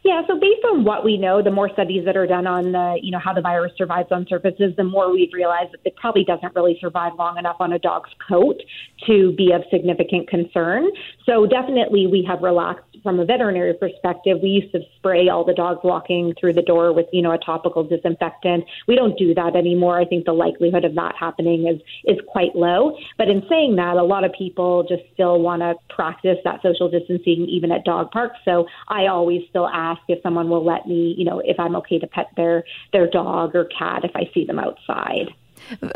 Yeah, 0.05 0.21
so 0.27 0.39
based 0.39 0.63
on 0.71 0.83
what 0.83 1.03
we 1.03 1.17
know, 1.17 1.41
the 1.41 1.49
more 1.49 1.67
studies 1.67 2.05
that 2.05 2.15
are 2.15 2.27
done 2.27 2.45
on 2.45 2.73
the, 2.73 2.99
you 3.01 3.09
know, 3.09 3.17
how 3.17 3.33
the 3.33 3.41
virus 3.41 3.71
survives 3.75 4.09
on 4.11 4.27
surfaces, 4.29 4.71
the 4.77 4.83
more 4.83 5.11
we've 5.11 5.33
realized 5.33 5.71
that 5.71 5.79
it 5.83 5.95
probably 5.95 6.23
doesn't 6.23 6.53
really 6.53 6.77
survive 6.79 7.13
long 7.17 7.39
enough 7.39 7.55
on 7.59 7.73
a 7.73 7.79
dog's 7.79 8.11
coat 8.29 8.61
to 9.07 9.31
be 9.31 9.51
of 9.51 9.63
significant 9.71 10.29
concern. 10.29 10.85
So 11.25 11.47
definitely 11.47 12.05
we 12.05 12.23
have 12.29 12.43
relaxed 12.43 12.94
from 13.05 13.19
a 13.19 13.25
veterinary 13.25 13.73
perspective. 13.75 14.39
We 14.41 14.49
used 14.49 14.73
to 14.73 14.81
spray 14.97 15.29
all 15.29 15.45
the 15.45 15.53
dogs 15.53 15.81
walking 15.83 16.33
through 16.39 16.53
the 16.53 16.63
door 16.63 16.91
with, 16.91 17.05
you 17.13 17.21
know, 17.21 17.31
a 17.31 17.37
topical 17.37 17.83
disinfectant. 17.83 18.65
We 18.87 18.95
don't 18.95 19.17
do 19.17 19.33
that 19.35 19.55
anymore. 19.55 19.99
I 19.99 20.05
think 20.05 20.25
the 20.25 20.33
likelihood 20.33 20.83
of 20.83 20.95
that 20.95 21.13
happening 21.17 21.67
is 21.67 21.79
is 22.03 22.19
quite 22.27 22.55
low. 22.55 22.97
But 23.17 23.29
in 23.29 23.43
saying 23.47 23.75
that, 23.77 23.95
a 23.95 24.03
lot 24.03 24.23
of 24.23 24.33
people 24.33 24.83
just 24.89 25.03
still 25.13 25.39
want 25.39 25.61
to 25.61 25.75
practice 25.93 26.37
that 26.43 26.61
social 26.63 26.89
distancing 26.89 27.45
even 27.47 27.71
at 27.71 27.85
dog 27.85 28.09
parks. 28.09 28.39
So 28.43 28.65
I 28.87 29.05
always 29.05 29.43
still 29.49 29.67
ask 29.67 30.01
if 30.07 30.21
someone 30.23 30.49
will 30.49 30.65
let 30.65 30.87
me, 30.87 31.13
you 31.15 31.25
know, 31.25 31.39
if 31.45 31.59
I'm 31.59 31.75
okay 31.77 31.99
to 31.99 32.07
pet 32.07 32.29
their 32.35 32.63
their 32.91 33.07
dog 33.07 33.55
or 33.55 33.65
cat 33.65 34.03
if 34.03 34.15
I 34.15 34.29
see 34.33 34.45
them 34.45 34.57
outside. 34.57 35.29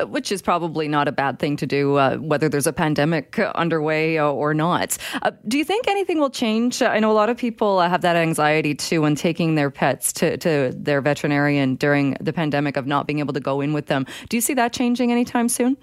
Which 0.08 0.32
is 0.32 0.42
probably 0.42 0.88
not 0.88 1.08
a 1.08 1.12
bad 1.12 1.40
thing 1.40 1.56
to 1.58 1.68
do, 1.68 1.96
uh, 1.96 2.18
whether 2.18 2.50
there's 2.50 2.68
a 2.68 2.74
pandemic 2.74 3.38
underway 3.56 4.20
or 4.20 4.54
not. 4.54 4.98
Uh, 5.22 5.32
do 5.48 5.58
you 5.58 5.66
think 5.66 5.88
anything 5.88 6.20
will 6.20 6.30
change? 6.30 6.82
I 6.82 7.00
know 7.00 7.12
a 7.12 7.14
lot 7.14 7.30
of 7.30 7.38
people 7.38 7.80
uh, 7.80 7.90
have 7.90 8.02
that 8.02 8.16
anxiety 8.16 8.74
too 8.76 9.02
when 9.02 9.16
taking 9.16 9.56
their 9.56 9.70
pets 9.70 10.12
to, 10.14 10.38
to 10.38 10.74
their 10.76 11.02
veterinarian 11.02 11.76
during 11.76 12.18
the 12.20 12.34
pandemic 12.34 12.78
of 12.78 12.88
not 12.88 13.08
being 13.08 13.20
able 13.20 13.34
to 13.34 13.40
go 13.40 13.62
in 13.62 13.74
with 13.74 13.88
them. 13.88 14.06
Do 14.30 14.38
you 14.38 14.42
see 14.42 14.54
that 14.56 14.74
changing 14.74 15.12
anytime 15.12 15.50
soon? 15.50 15.78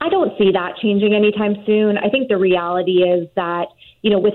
I 0.00 0.08
don't 0.08 0.36
see 0.38 0.52
that 0.52 0.76
changing 0.80 1.12
anytime 1.12 1.56
soon. 1.66 1.98
I 1.98 2.08
think 2.08 2.28
the 2.28 2.36
reality 2.36 3.02
is 3.02 3.28
that 3.34 3.66
you 4.02 4.10
know, 4.10 4.18
with 4.18 4.34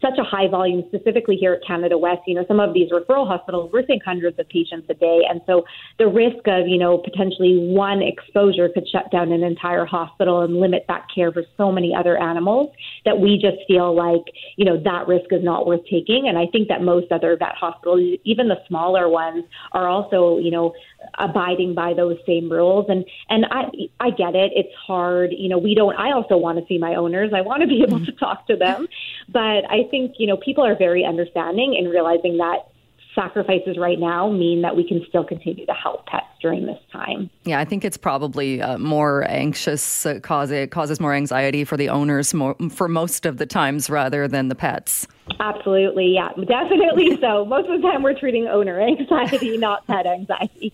such 0.00 0.18
a 0.18 0.22
high 0.22 0.48
volume, 0.48 0.84
specifically 0.88 1.36
here 1.36 1.52
at 1.54 1.66
Canada 1.66 1.98
West, 1.98 2.20
you 2.26 2.34
know, 2.34 2.44
some 2.46 2.60
of 2.60 2.72
these 2.74 2.90
referral 2.90 3.26
hospitals, 3.26 3.70
we're 3.72 3.84
seeing 3.86 4.00
hundreds 4.04 4.38
of 4.38 4.48
patients 4.48 4.86
a 4.88 4.94
day. 4.94 5.22
And 5.28 5.40
so 5.46 5.64
the 5.98 6.06
risk 6.06 6.46
of, 6.46 6.68
you 6.68 6.78
know, 6.78 6.98
potentially 6.98 7.58
one 7.58 8.02
exposure 8.02 8.68
could 8.68 8.86
shut 8.88 9.10
down 9.10 9.32
an 9.32 9.42
entire 9.42 9.84
hospital 9.84 10.42
and 10.42 10.60
limit 10.60 10.84
that 10.88 11.06
care 11.12 11.32
for 11.32 11.42
so 11.56 11.72
many 11.72 11.94
other 11.94 12.16
animals 12.16 12.72
that 13.04 13.18
we 13.18 13.34
just 13.36 13.58
feel 13.66 13.94
like, 13.94 14.22
you 14.56 14.64
know, 14.64 14.80
that 14.84 15.08
risk 15.08 15.32
is 15.32 15.42
not 15.42 15.66
worth 15.66 15.84
taking. 15.90 16.28
And 16.28 16.38
I 16.38 16.46
think 16.52 16.68
that 16.68 16.82
most 16.82 17.10
other 17.10 17.36
vet 17.36 17.54
hospitals, 17.56 18.18
even 18.24 18.48
the 18.48 18.58
smaller 18.68 19.08
ones, 19.08 19.44
are 19.72 19.88
also, 19.88 20.38
you 20.38 20.50
know, 20.50 20.72
abiding 21.18 21.74
by 21.74 21.94
those 21.94 22.16
same 22.26 22.50
rules. 22.50 22.86
And 22.88 23.04
and 23.28 23.46
I 23.50 23.64
I 23.98 24.10
get 24.10 24.34
it. 24.34 24.52
It's 24.54 24.74
hard. 24.74 25.30
You 25.36 25.48
know, 25.48 25.58
we 25.58 25.74
don't. 25.74 25.96
I 25.96 26.12
also 26.12 26.36
want 26.36 26.58
to 26.58 26.66
see 26.66 26.78
my 26.78 26.94
owners. 26.94 27.32
I 27.34 27.40
want 27.40 27.62
to 27.62 27.68
be 27.68 27.82
able 27.82 28.04
to 28.04 28.12
talk 28.12 28.46
to 28.46 28.56
them. 28.56 28.86
But 29.28 29.70
I 29.70 29.84
think 29.90 30.16
you 30.18 30.26
know 30.26 30.36
people 30.36 30.64
are 30.64 30.76
very 30.76 31.04
understanding 31.04 31.74
in 31.74 31.88
realizing 31.88 32.38
that 32.38 32.70
sacrifices 33.14 33.76
right 33.76 33.98
now 33.98 34.30
mean 34.30 34.62
that 34.62 34.76
we 34.76 34.86
can 34.86 35.04
still 35.08 35.24
continue 35.24 35.66
to 35.66 35.72
help 35.72 36.06
pets 36.06 36.26
during 36.40 36.66
this 36.66 36.78
time. 36.92 37.30
Yeah, 37.44 37.58
I 37.58 37.64
think 37.64 37.84
it's 37.84 37.96
probably 37.96 38.62
uh, 38.62 38.78
more 38.78 39.28
anxious, 39.28 40.06
uh, 40.06 40.20
cause 40.20 40.50
it 40.50 40.70
causes 40.70 41.00
more 41.00 41.12
anxiety 41.12 41.64
for 41.64 41.76
the 41.76 41.88
owners 41.88 42.32
more, 42.32 42.56
for 42.70 42.88
most 42.88 43.26
of 43.26 43.38
the 43.38 43.46
times 43.46 43.90
rather 43.90 44.28
than 44.28 44.48
the 44.48 44.54
pets. 44.54 45.06
Absolutely, 45.38 46.14
yeah, 46.14 46.30
definitely 46.46 47.18
so. 47.20 47.44
Most 47.44 47.68
of 47.68 47.80
the 47.80 47.88
time 47.88 48.02
we're 48.02 48.18
treating 48.18 48.46
owner 48.48 48.80
anxiety, 48.80 49.56
not 49.56 49.86
pet 49.86 50.06
anxiety. 50.06 50.72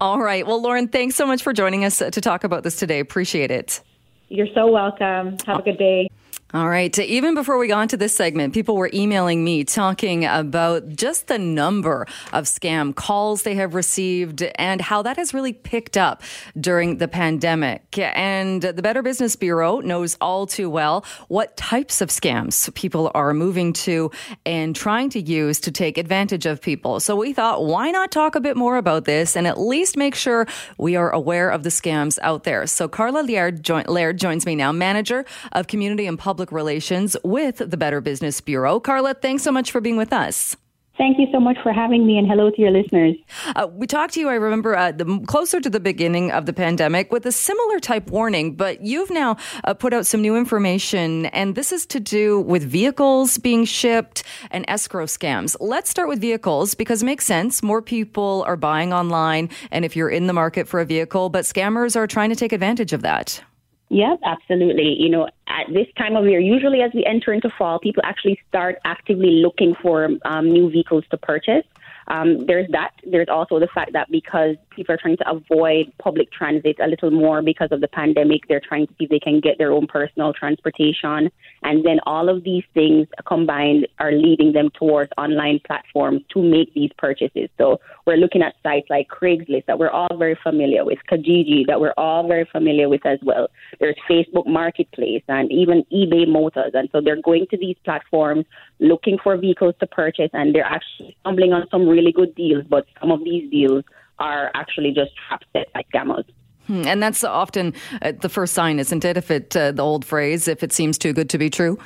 All 0.00 0.20
right. 0.20 0.46
Well, 0.46 0.60
Lauren, 0.60 0.88
thanks 0.88 1.16
so 1.16 1.26
much 1.26 1.42
for 1.42 1.52
joining 1.52 1.84
us 1.84 1.98
to 1.98 2.20
talk 2.20 2.44
about 2.44 2.62
this 2.62 2.76
today. 2.76 3.00
Appreciate 3.00 3.50
it. 3.50 3.80
You're 4.28 4.48
so 4.54 4.70
welcome. 4.70 5.36
Have 5.46 5.60
a 5.60 5.62
good 5.62 5.78
day. 5.78 6.08
All 6.54 6.68
right. 6.68 6.96
Even 7.00 7.34
before 7.34 7.58
we 7.58 7.66
got 7.66 7.80
into 7.80 7.96
this 7.96 8.14
segment, 8.14 8.54
people 8.54 8.76
were 8.76 8.88
emailing 8.94 9.42
me 9.42 9.64
talking 9.64 10.24
about 10.24 10.88
just 10.90 11.26
the 11.26 11.40
number 11.40 12.06
of 12.32 12.44
scam 12.44 12.94
calls 12.94 13.42
they 13.42 13.56
have 13.56 13.74
received 13.74 14.44
and 14.54 14.80
how 14.80 15.02
that 15.02 15.16
has 15.16 15.34
really 15.34 15.52
picked 15.52 15.96
up 15.96 16.22
during 16.58 16.98
the 16.98 17.08
pandemic. 17.08 17.98
And 17.98 18.62
the 18.62 18.80
Better 18.80 19.02
Business 19.02 19.34
Bureau 19.34 19.80
knows 19.80 20.16
all 20.20 20.46
too 20.46 20.70
well 20.70 21.04
what 21.26 21.56
types 21.56 22.00
of 22.00 22.10
scams 22.10 22.72
people 22.74 23.10
are 23.12 23.34
moving 23.34 23.72
to 23.72 24.12
and 24.46 24.74
trying 24.76 25.10
to 25.10 25.20
use 25.20 25.58
to 25.60 25.72
take 25.72 25.98
advantage 25.98 26.46
of 26.46 26.62
people. 26.62 27.00
So 27.00 27.16
we 27.16 27.32
thought, 27.32 27.64
why 27.64 27.90
not 27.90 28.12
talk 28.12 28.36
a 28.36 28.40
bit 28.40 28.56
more 28.56 28.76
about 28.76 29.04
this 29.04 29.36
and 29.36 29.48
at 29.48 29.58
least 29.58 29.96
make 29.96 30.14
sure 30.14 30.46
we 30.78 30.94
are 30.94 31.10
aware 31.10 31.50
of 31.50 31.64
the 31.64 31.70
scams 31.70 32.20
out 32.22 32.44
there? 32.44 32.68
So 32.68 32.86
Karla 32.86 33.22
Laird, 33.22 33.68
Laird 33.88 34.16
joins 34.16 34.46
me 34.46 34.54
now, 34.54 34.70
manager 34.70 35.24
of 35.50 35.66
community 35.66 36.06
and 36.06 36.16
public 36.16 36.35
Public 36.36 36.52
Relations 36.52 37.16
with 37.24 37.62
the 37.70 37.78
Better 37.78 38.02
Business 38.02 38.42
Bureau. 38.42 38.78
Karla, 38.78 39.14
thanks 39.14 39.42
so 39.42 39.50
much 39.50 39.70
for 39.70 39.80
being 39.80 39.96
with 39.96 40.12
us. 40.12 40.54
Thank 40.98 41.18
you 41.18 41.26
so 41.32 41.40
much 41.40 41.56
for 41.62 41.72
having 41.72 42.06
me, 42.06 42.18
and 42.18 42.28
hello 42.28 42.50
to 42.50 42.60
your 42.60 42.70
listeners. 42.70 43.14
Uh, 43.54 43.68
we 43.72 43.86
talked 43.86 44.12
to 44.14 44.20
you, 44.20 44.28
I 44.28 44.34
remember, 44.34 44.76
uh, 44.76 44.92
the, 44.92 45.18
closer 45.26 45.62
to 45.62 45.70
the 45.70 45.80
beginning 45.80 46.30
of 46.32 46.44
the 46.44 46.52
pandemic 46.52 47.10
with 47.10 47.24
a 47.24 47.32
similar 47.32 47.80
type 47.80 48.10
warning, 48.10 48.54
but 48.54 48.82
you've 48.82 49.10
now 49.10 49.38
uh, 49.64 49.72
put 49.72 49.94
out 49.94 50.04
some 50.04 50.20
new 50.20 50.36
information, 50.36 51.24
and 51.26 51.54
this 51.54 51.72
is 51.72 51.86
to 51.86 52.00
do 52.00 52.40
with 52.42 52.62
vehicles 52.62 53.38
being 53.38 53.64
shipped 53.64 54.22
and 54.50 54.66
escrow 54.68 55.06
scams. 55.06 55.56
Let's 55.58 55.88
start 55.88 56.08
with 56.10 56.20
vehicles 56.20 56.74
because 56.74 57.02
it 57.02 57.06
makes 57.06 57.24
sense. 57.24 57.62
More 57.62 57.80
people 57.80 58.44
are 58.46 58.56
buying 58.56 58.92
online, 58.92 59.48
and 59.70 59.86
if 59.86 59.96
you're 59.96 60.10
in 60.10 60.26
the 60.26 60.34
market 60.34 60.68
for 60.68 60.80
a 60.80 60.84
vehicle, 60.84 61.30
but 61.30 61.46
scammers 61.46 61.96
are 61.96 62.06
trying 62.06 62.28
to 62.28 62.36
take 62.36 62.52
advantage 62.52 62.92
of 62.92 63.00
that. 63.00 63.42
Yep, 63.88 64.20
absolutely. 64.24 65.00
You 65.00 65.08
know, 65.08 65.28
at 65.46 65.72
this 65.72 65.86
time 65.96 66.16
of 66.16 66.26
year, 66.26 66.40
usually 66.40 66.82
as 66.82 66.90
we 66.92 67.04
enter 67.04 67.32
into 67.32 67.50
fall, 67.56 67.78
people 67.78 68.02
actually 68.04 68.38
start 68.48 68.78
actively 68.84 69.42
looking 69.42 69.74
for 69.80 70.08
um, 70.24 70.50
new 70.50 70.70
vehicles 70.70 71.04
to 71.10 71.16
purchase. 71.16 71.64
Um, 72.08 72.46
there's 72.46 72.68
that. 72.70 72.92
There's 73.04 73.28
also 73.28 73.58
the 73.58 73.68
fact 73.68 73.92
that 73.92 74.10
because 74.10 74.56
people 74.76 74.94
are 74.94 74.98
trying 74.98 75.16
to 75.16 75.28
avoid 75.28 75.92
public 75.98 76.30
transit 76.30 76.76
a 76.80 76.86
little 76.86 77.10
more 77.10 77.42
because 77.42 77.68
of 77.72 77.80
the 77.80 77.88
pandemic, 77.88 78.42
they're 78.48 78.60
trying 78.60 78.86
to 78.86 78.92
see 78.98 79.04
if 79.04 79.10
they 79.10 79.18
can 79.18 79.40
get 79.40 79.58
their 79.58 79.72
own 79.72 79.86
personal 79.86 80.32
transportation. 80.32 81.30
And 81.62 81.84
then 81.84 81.98
all 82.04 82.28
of 82.28 82.44
these 82.44 82.62
things 82.74 83.08
combined 83.26 83.88
are 83.98 84.12
leading 84.12 84.52
them 84.52 84.70
towards 84.78 85.10
online 85.16 85.60
platforms 85.66 86.20
to 86.34 86.42
make 86.42 86.72
these 86.74 86.90
purchases. 86.98 87.48
So 87.58 87.80
we're 88.06 88.16
looking 88.16 88.42
at 88.42 88.54
sites 88.62 88.88
like 88.90 89.08
Craigslist 89.08 89.66
that 89.66 89.78
we're 89.78 89.90
all 89.90 90.16
very 90.16 90.38
familiar 90.42 90.84
with, 90.84 90.98
Kijiji 91.10 91.66
that 91.66 91.80
we're 91.80 91.94
all 91.96 92.28
very 92.28 92.46
familiar 92.52 92.88
with 92.88 93.04
as 93.06 93.18
well. 93.22 93.48
There's 93.80 93.96
Facebook 94.08 94.46
Marketplace 94.46 95.22
and 95.28 95.50
even 95.50 95.84
eBay 95.92 96.28
Motors. 96.28 96.72
And 96.74 96.88
so 96.92 97.00
they're 97.00 97.22
going 97.22 97.46
to 97.50 97.56
these 97.56 97.76
platforms 97.84 98.44
looking 98.78 99.18
for 99.22 99.36
vehicles 99.36 99.74
to 99.80 99.86
purchase 99.86 100.30
and 100.32 100.54
they're 100.54 100.64
actually 100.64 101.16
stumbling 101.20 101.52
on 101.52 101.66
some 101.70 101.88
really 101.88 102.12
good 102.12 102.34
deals, 102.34 102.64
but 102.68 102.86
some 103.00 103.10
of 103.10 103.24
these 103.24 103.50
deals 103.50 103.84
are 104.18 104.50
actually 104.54 104.92
just 104.92 105.12
traps 105.28 105.46
set 105.52 105.72
by 105.72 105.82
scammers. 105.92 106.24
Hmm, 106.66 106.86
and 106.86 107.02
that's 107.02 107.22
often 107.22 107.74
uh, 108.02 108.12
the 108.20 108.28
first 108.28 108.54
sign, 108.54 108.78
isn't 108.78 109.04
it? 109.04 109.16
If 109.16 109.30
it, 109.30 109.56
uh, 109.56 109.72
the 109.72 109.82
old 109.82 110.04
phrase, 110.04 110.48
if 110.48 110.62
it 110.62 110.72
seems 110.72 110.98
too 110.98 111.12
good 111.12 111.30
to 111.30 111.38
be 111.38 111.48
true. 111.48 111.78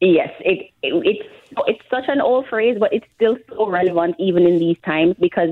Yes, 0.00 0.30
it, 0.40 0.70
it, 0.82 0.94
it's 1.04 1.28
it's 1.66 1.80
such 1.90 2.04
an 2.08 2.20
old 2.20 2.46
phrase, 2.48 2.76
but 2.78 2.92
it's 2.92 3.06
still 3.16 3.36
so 3.48 3.68
relevant 3.68 4.14
even 4.18 4.46
in 4.46 4.58
these 4.58 4.76
times 4.84 5.16
because 5.20 5.50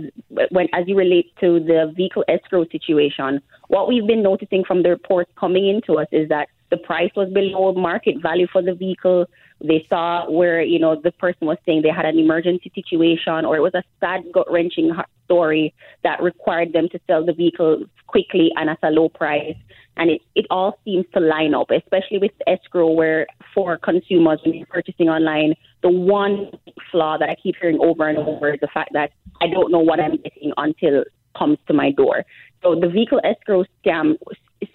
when, 0.50 0.68
as 0.72 0.86
you 0.86 0.96
relate 0.96 1.32
to 1.40 1.60
the 1.60 1.92
vehicle 1.94 2.24
escrow 2.28 2.64
situation, 2.70 3.40
what 3.68 3.88
we've 3.88 4.06
been 4.06 4.22
noticing 4.22 4.64
from 4.64 4.82
the 4.82 4.90
reports 4.90 5.30
coming 5.38 5.68
into 5.68 5.98
us 5.98 6.06
is 6.12 6.28
that 6.28 6.48
the 6.70 6.76
price 6.76 7.10
was 7.16 7.32
below 7.32 7.72
market 7.72 8.22
value 8.22 8.46
for 8.50 8.62
the 8.62 8.74
vehicle. 8.74 9.26
They 9.60 9.86
saw 9.88 10.30
where, 10.30 10.62
you 10.62 10.78
know, 10.78 11.00
the 11.00 11.12
person 11.12 11.46
was 11.46 11.58
saying 11.66 11.82
they 11.82 11.88
had 11.88 12.04
an 12.04 12.18
emergency 12.18 12.70
situation 12.74 13.44
or 13.44 13.56
it 13.56 13.60
was 13.60 13.74
a 13.74 13.82
sad, 14.00 14.24
gut 14.32 14.50
wrenching 14.50 14.92
story 15.28 15.74
that 16.02 16.22
required 16.22 16.72
them 16.72 16.88
to 16.88 16.98
sell 17.06 17.24
the 17.24 17.34
vehicle 17.34 17.84
quickly 18.06 18.50
and 18.56 18.70
at 18.70 18.78
a 18.82 18.90
low 18.90 19.08
price. 19.10 19.56
And 19.98 20.10
it, 20.10 20.22
it 20.34 20.46
all 20.48 20.78
seems 20.84 21.04
to 21.14 21.20
line 21.20 21.54
up, 21.54 21.70
especially 21.70 22.18
with 22.18 22.30
escrow, 22.46 22.90
where 22.90 23.26
for 23.54 23.76
consumers 23.76 24.40
when 24.44 24.54
you're 24.54 24.66
purchasing 24.66 25.08
online, 25.08 25.54
the 25.82 25.90
one 25.90 26.52
flaw 26.90 27.18
that 27.18 27.28
I 27.28 27.36
keep 27.42 27.56
hearing 27.60 27.78
over 27.80 28.08
and 28.08 28.16
over 28.18 28.54
is 28.54 28.60
the 28.60 28.68
fact 28.72 28.90
that 28.92 29.10
I 29.40 29.48
don't 29.48 29.70
know 29.70 29.80
what 29.80 30.00
I'm 30.00 30.16
getting 30.16 30.52
until 30.56 31.02
it 31.02 31.08
comes 31.36 31.58
to 31.66 31.74
my 31.74 31.90
door. 31.90 32.24
So 32.62 32.74
the 32.74 32.88
vehicle 32.88 33.20
escrow 33.24 33.64
scam 33.84 34.16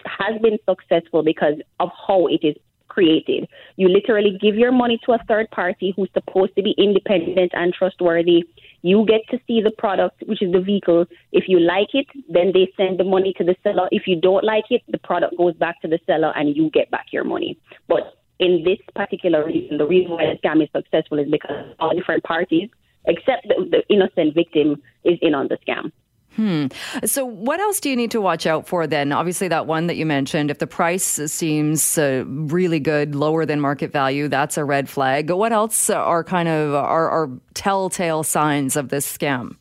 has 0.06 0.40
been 0.40 0.58
successful 0.68 1.22
because 1.22 1.54
of 1.80 1.90
how 2.06 2.26
it 2.26 2.40
is 2.42 2.56
created. 2.88 3.48
You 3.76 3.88
literally 3.88 4.38
give 4.40 4.54
your 4.54 4.72
money 4.72 4.98
to 5.04 5.12
a 5.12 5.18
third 5.26 5.50
party 5.50 5.92
who's 5.96 6.10
supposed 6.14 6.54
to 6.56 6.62
be 6.62 6.74
independent 6.78 7.52
and 7.54 7.72
trustworthy. 7.74 8.44
You 8.84 9.06
get 9.06 9.22
to 9.30 9.40
see 9.46 9.62
the 9.62 9.70
product, 9.70 10.22
which 10.26 10.42
is 10.42 10.52
the 10.52 10.60
vehicle. 10.60 11.06
If 11.32 11.44
you 11.48 11.58
like 11.58 11.94
it, 11.94 12.06
then 12.28 12.52
they 12.52 12.70
send 12.76 13.00
the 13.00 13.04
money 13.04 13.32
to 13.38 13.42
the 13.42 13.56
seller. 13.62 13.88
If 13.90 14.06
you 14.06 14.20
don't 14.20 14.44
like 14.44 14.66
it, 14.68 14.82
the 14.88 14.98
product 14.98 15.38
goes 15.38 15.54
back 15.54 15.80
to 15.80 15.88
the 15.88 15.98
seller 16.04 16.34
and 16.36 16.54
you 16.54 16.68
get 16.68 16.90
back 16.90 17.06
your 17.10 17.24
money. 17.24 17.58
But 17.88 18.18
in 18.40 18.62
this 18.62 18.76
particular 18.94 19.42
reason, 19.46 19.78
the 19.78 19.86
reason 19.86 20.10
why 20.12 20.26
the 20.26 20.38
scam 20.46 20.62
is 20.62 20.68
successful 20.76 21.18
is 21.18 21.30
because 21.30 21.74
all 21.80 21.96
different 21.96 22.24
parties, 22.24 22.68
except 23.06 23.48
the, 23.48 23.66
the 23.70 23.82
innocent 23.88 24.34
victim, 24.34 24.82
is 25.02 25.18
in 25.22 25.34
on 25.34 25.48
the 25.48 25.56
scam. 25.66 25.90
Hmm. 26.36 26.66
So, 27.04 27.24
what 27.24 27.60
else 27.60 27.78
do 27.78 27.88
you 27.88 27.96
need 27.96 28.10
to 28.10 28.20
watch 28.20 28.46
out 28.46 28.66
for 28.66 28.86
then? 28.86 29.12
Obviously, 29.12 29.48
that 29.48 29.66
one 29.66 29.86
that 29.86 29.96
you 29.96 30.04
mentioned, 30.04 30.50
if 30.50 30.58
the 30.58 30.66
price 30.66 31.04
seems 31.04 31.96
uh, 31.96 32.24
really 32.26 32.80
good, 32.80 33.14
lower 33.14 33.46
than 33.46 33.60
market 33.60 33.92
value, 33.92 34.26
that's 34.26 34.56
a 34.56 34.64
red 34.64 34.88
flag. 34.88 35.30
What 35.30 35.52
else 35.52 35.90
are 35.90 36.24
kind 36.24 36.48
of 36.48 36.74
are, 36.74 37.08
are 37.08 37.30
telltale 37.54 38.24
signs 38.24 38.76
of 38.76 38.88
this 38.88 39.06
scam? 39.06 39.56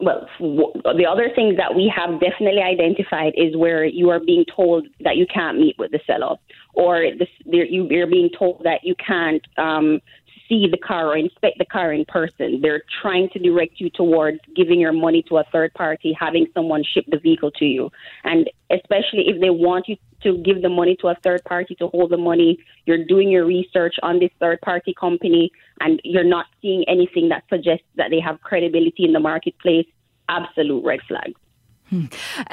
Well, 0.00 0.28
the 0.38 1.06
other 1.10 1.28
things 1.34 1.56
that 1.56 1.74
we 1.74 1.92
have 1.94 2.20
definitely 2.20 2.62
identified 2.62 3.32
is 3.36 3.56
where 3.56 3.84
you 3.84 4.10
are 4.10 4.20
being 4.20 4.44
told 4.54 4.86
that 5.00 5.16
you 5.16 5.26
can't 5.26 5.58
meet 5.58 5.76
with 5.76 5.90
the 5.90 5.98
seller, 6.06 6.36
or 6.74 7.10
this, 7.18 7.28
you're 7.44 8.06
being 8.06 8.30
told 8.36 8.62
that 8.62 8.84
you 8.84 8.94
can't 9.04 9.44
um, 9.56 10.00
see 10.48 10.66
the 10.70 10.78
car 10.78 11.08
or 11.08 11.16
inspect 11.16 11.58
the 11.58 11.64
car 11.64 11.92
in 11.92 12.04
person. 12.06 12.60
They're 12.62 12.82
trying 13.02 13.28
to 13.30 13.38
direct 13.38 13.80
you 13.80 13.90
towards 13.90 14.38
giving 14.56 14.80
your 14.80 14.92
money 14.92 15.22
to 15.28 15.38
a 15.38 15.44
third 15.52 15.74
party, 15.74 16.16
having 16.18 16.46
someone 16.54 16.82
ship 16.84 17.04
the 17.08 17.18
vehicle 17.18 17.50
to 17.52 17.64
you. 17.64 17.90
And 18.24 18.50
especially 18.70 19.28
if 19.28 19.40
they 19.40 19.50
want 19.50 19.88
you 19.88 19.96
to 20.22 20.38
give 20.38 20.62
the 20.62 20.68
money 20.68 20.96
to 21.00 21.08
a 21.08 21.16
third 21.22 21.44
party 21.44 21.74
to 21.76 21.88
hold 21.88 22.10
the 22.10 22.16
money, 22.16 22.58
you're 22.86 23.04
doing 23.04 23.30
your 23.30 23.46
research 23.46 23.94
on 24.02 24.18
this 24.18 24.30
third 24.40 24.60
party 24.62 24.94
company 24.98 25.50
and 25.80 26.00
you're 26.04 26.24
not 26.24 26.46
seeing 26.60 26.84
anything 26.88 27.28
that 27.28 27.44
suggests 27.48 27.86
that 27.96 28.10
they 28.10 28.20
have 28.20 28.40
credibility 28.40 29.04
in 29.04 29.12
the 29.12 29.20
marketplace. 29.20 29.86
Absolute 30.28 30.84
red 30.84 31.00
flag. 31.06 31.34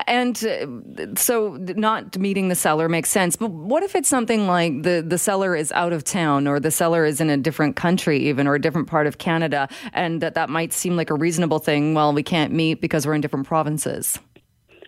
And 0.07 0.43
uh, 0.45 1.15
so, 1.15 1.57
not 1.75 2.17
meeting 2.17 2.47
the 2.47 2.55
seller 2.55 2.87
makes 2.87 3.09
sense. 3.09 3.35
But 3.35 3.51
what 3.51 3.83
if 3.83 3.95
it's 3.95 4.07
something 4.07 4.47
like 4.47 4.83
the, 4.83 5.03
the 5.05 5.17
seller 5.17 5.55
is 5.55 5.71
out 5.73 5.93
of 5.93 6.03
town, 6.03 6.47
or 6.47 6.59
the 6.59 6.71
seller 6.71 7.05
is 7.05 7.19
in 7.19 7.29
a 7.29 7.37
different 7.37 7.75
country, 7.75 8.19
even, 8.29 8.47
or 8.47 8.55
a 8.55 8.61
different 8.61 8.87
part 8.87 9.07
of 9.07 9.17
Canada, 9.17 9.67
and 9.93 10.21
that 10.21 10.35
that 10.35 10.49
might 10.49 10.73
seem 10.73 10.95
like 10.95 11.09
a 11.09 11.15
reasonable 11.15 11.59
thing? 11.59 11.93
Well, 11.93 12.13
we 12.13 12.23
can't 12.23 12.53
meet 12.53 12.81
because 12.81 13.05
we're 13.05 13.13
in 13.13 13.21
different 13.21 13.47
provinces. 13.47 14.19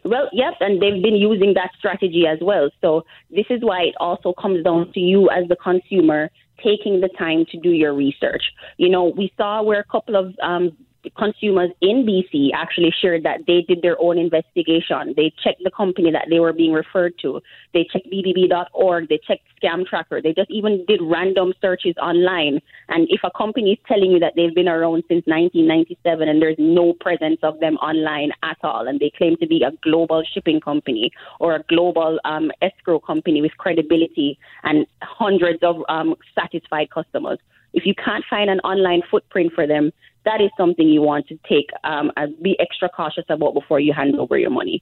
Well, 0.04 0.30
yes, 0.32 0.54
and 0.62 0.82
they've 0.82 1.04
been 1.04 1.16
using 1.16 1.54
that 1.56 1.72
strategy 1.78 2.26
as 2.28 2.40
well. 2.42 2.70
So, 2.82 3.04
this 3.30 3.46
is 3.50 3.60
why 3.62 3.84
it 3.84 3.96
also 4.00 4.34
comes 4.34 4.64
down 4.64 4.92
to 4.94 5.00
you 5.00 5.30
as 5.30 5.48
the 5.50 5.58
consumer 5.58 6.30
taking 6.64 7.02
the 7.02 7.10
time 7.10 7.46
to 7.52 7.60
do 7.60 7.70
your 7.70 7.94
research. 7.94 8.44
You 8.78 8.90
know, 8.90 9.06
we 9.06 9.32
saw 9.38 9.62
where 9.62 9.80
a 9.80 9.84
couple 9.84 10.16
of 10.16 10.34
um, 10.42 10.76
consumers 11.16 11.72
in 11.82 12.06
BC 12.06 12.50
actually 12.54 12.94
shared 13.02 13.24
that 13.24 13.42
they 13.48 13.62
did 13.62 13.82
their 13.82 14.00
own 14.02 14.18
investigation. 14.18 15.14
They 15.16 15.34
checked 15.44 15.64
the 15.64 15.72
company 15.72 16.12
that 16.12 16.28
they 16.30 16.40
were 16.40 16.54
being 16.54 16.74
referred 16.74 17.14
to. 17.22 17.42
They 17.74 17.88
checked 17.92 18.08
BBB.org. 18.12 19.10
They 19.10 19.20
checked 19.28 19.44
Scam 19.62 19.86
Tracker. 19.86 20.22
They 20.22 20.34
just 20.34 20.52
even 20.52 20.86
did 20.88 21.02
random 21.02 21.54
searches 21.62 21.96
online. 22.02 22.62
And 22.90 23.08
if 23.10 23.22
a 23.24 23.32
company 23.38 23.74
is 23.74 23.80
telling 23.88 24.12
you 24.12 24.20
that 24.20 24.34
they've 24.36 24.54
been 24.54 24.68
around 24.68 25.04
since 25.08 25.26
1997 25.26 26.28
and 26.28 26.42
there's 26.42 26.56
no 26.60 26.94
presence 26.94 27.40
of 27.44 27.60
them 27.60 27.76
online 27.78 28.32
at 28.44 28.58
all, 28.64 28.88
and 28.88 29.00
they 29.00 29.12
claim 29.18 29.38
to 29.38 29.48
be 29.48 29.64
a 29.64 29.72
global 29.84 30.24
shipping 30.34 30.60
company 30.60 31.12
or 31.40 31.56
a 31.56 31.64
global 31.64 32.20
um, 32.26 32.52
escrow 32.62 33.00
company 33.00 33.42
with 33.42 33.56
credibility 33.58 34.38
and 34.64 34.86
hundreds 35.02 35.60
of 35.64 35.78
um, 35.90 36.16
satisfied 36.36 36.90
customers, 36.90 37.40
if 37.78 37.86
you 37.86 37.94
can't 37.94 38.26
find 38.28 38.50
an 38.50 38.60
online 38.62 39.04
footprint 39.10 39.54
for 39.54 39.68
them, 39.68 39.92
that 40.26 40.42
is 40.42 40.50
something 40.58 40.90
you 40.90 41.02
want 41.02 41.28
to 41.28 41.38
take 41.48 41.70
um, 41.84 42.12
be 42.42 42.58
extra 42.60 42.90
cautious 42.90 43.24
about 43.30 43.54
before 43.54 43.80
you 43.80 43.94
hand 43.94 44.16
over 44.18 44.36
your 44.38 44.50
money. 44.50 44.82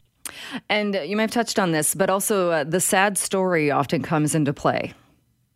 And 0.69 0.95
you 0.95 1.17
may 1.17 1.23
have 1.23 1.31
touched 1.31 1.59
on 1.59 1.71
this, 1.71 1.93
but 1.93 2.09
also 2.09 2.51
uh, 2.51 2.63
the 2.63 2.79
sad 2.79 3.17
story 3.17 3.69
often 3.69 4.01
comes 4.01 4.33
into 4.33 4.53
play. 4.53 4.93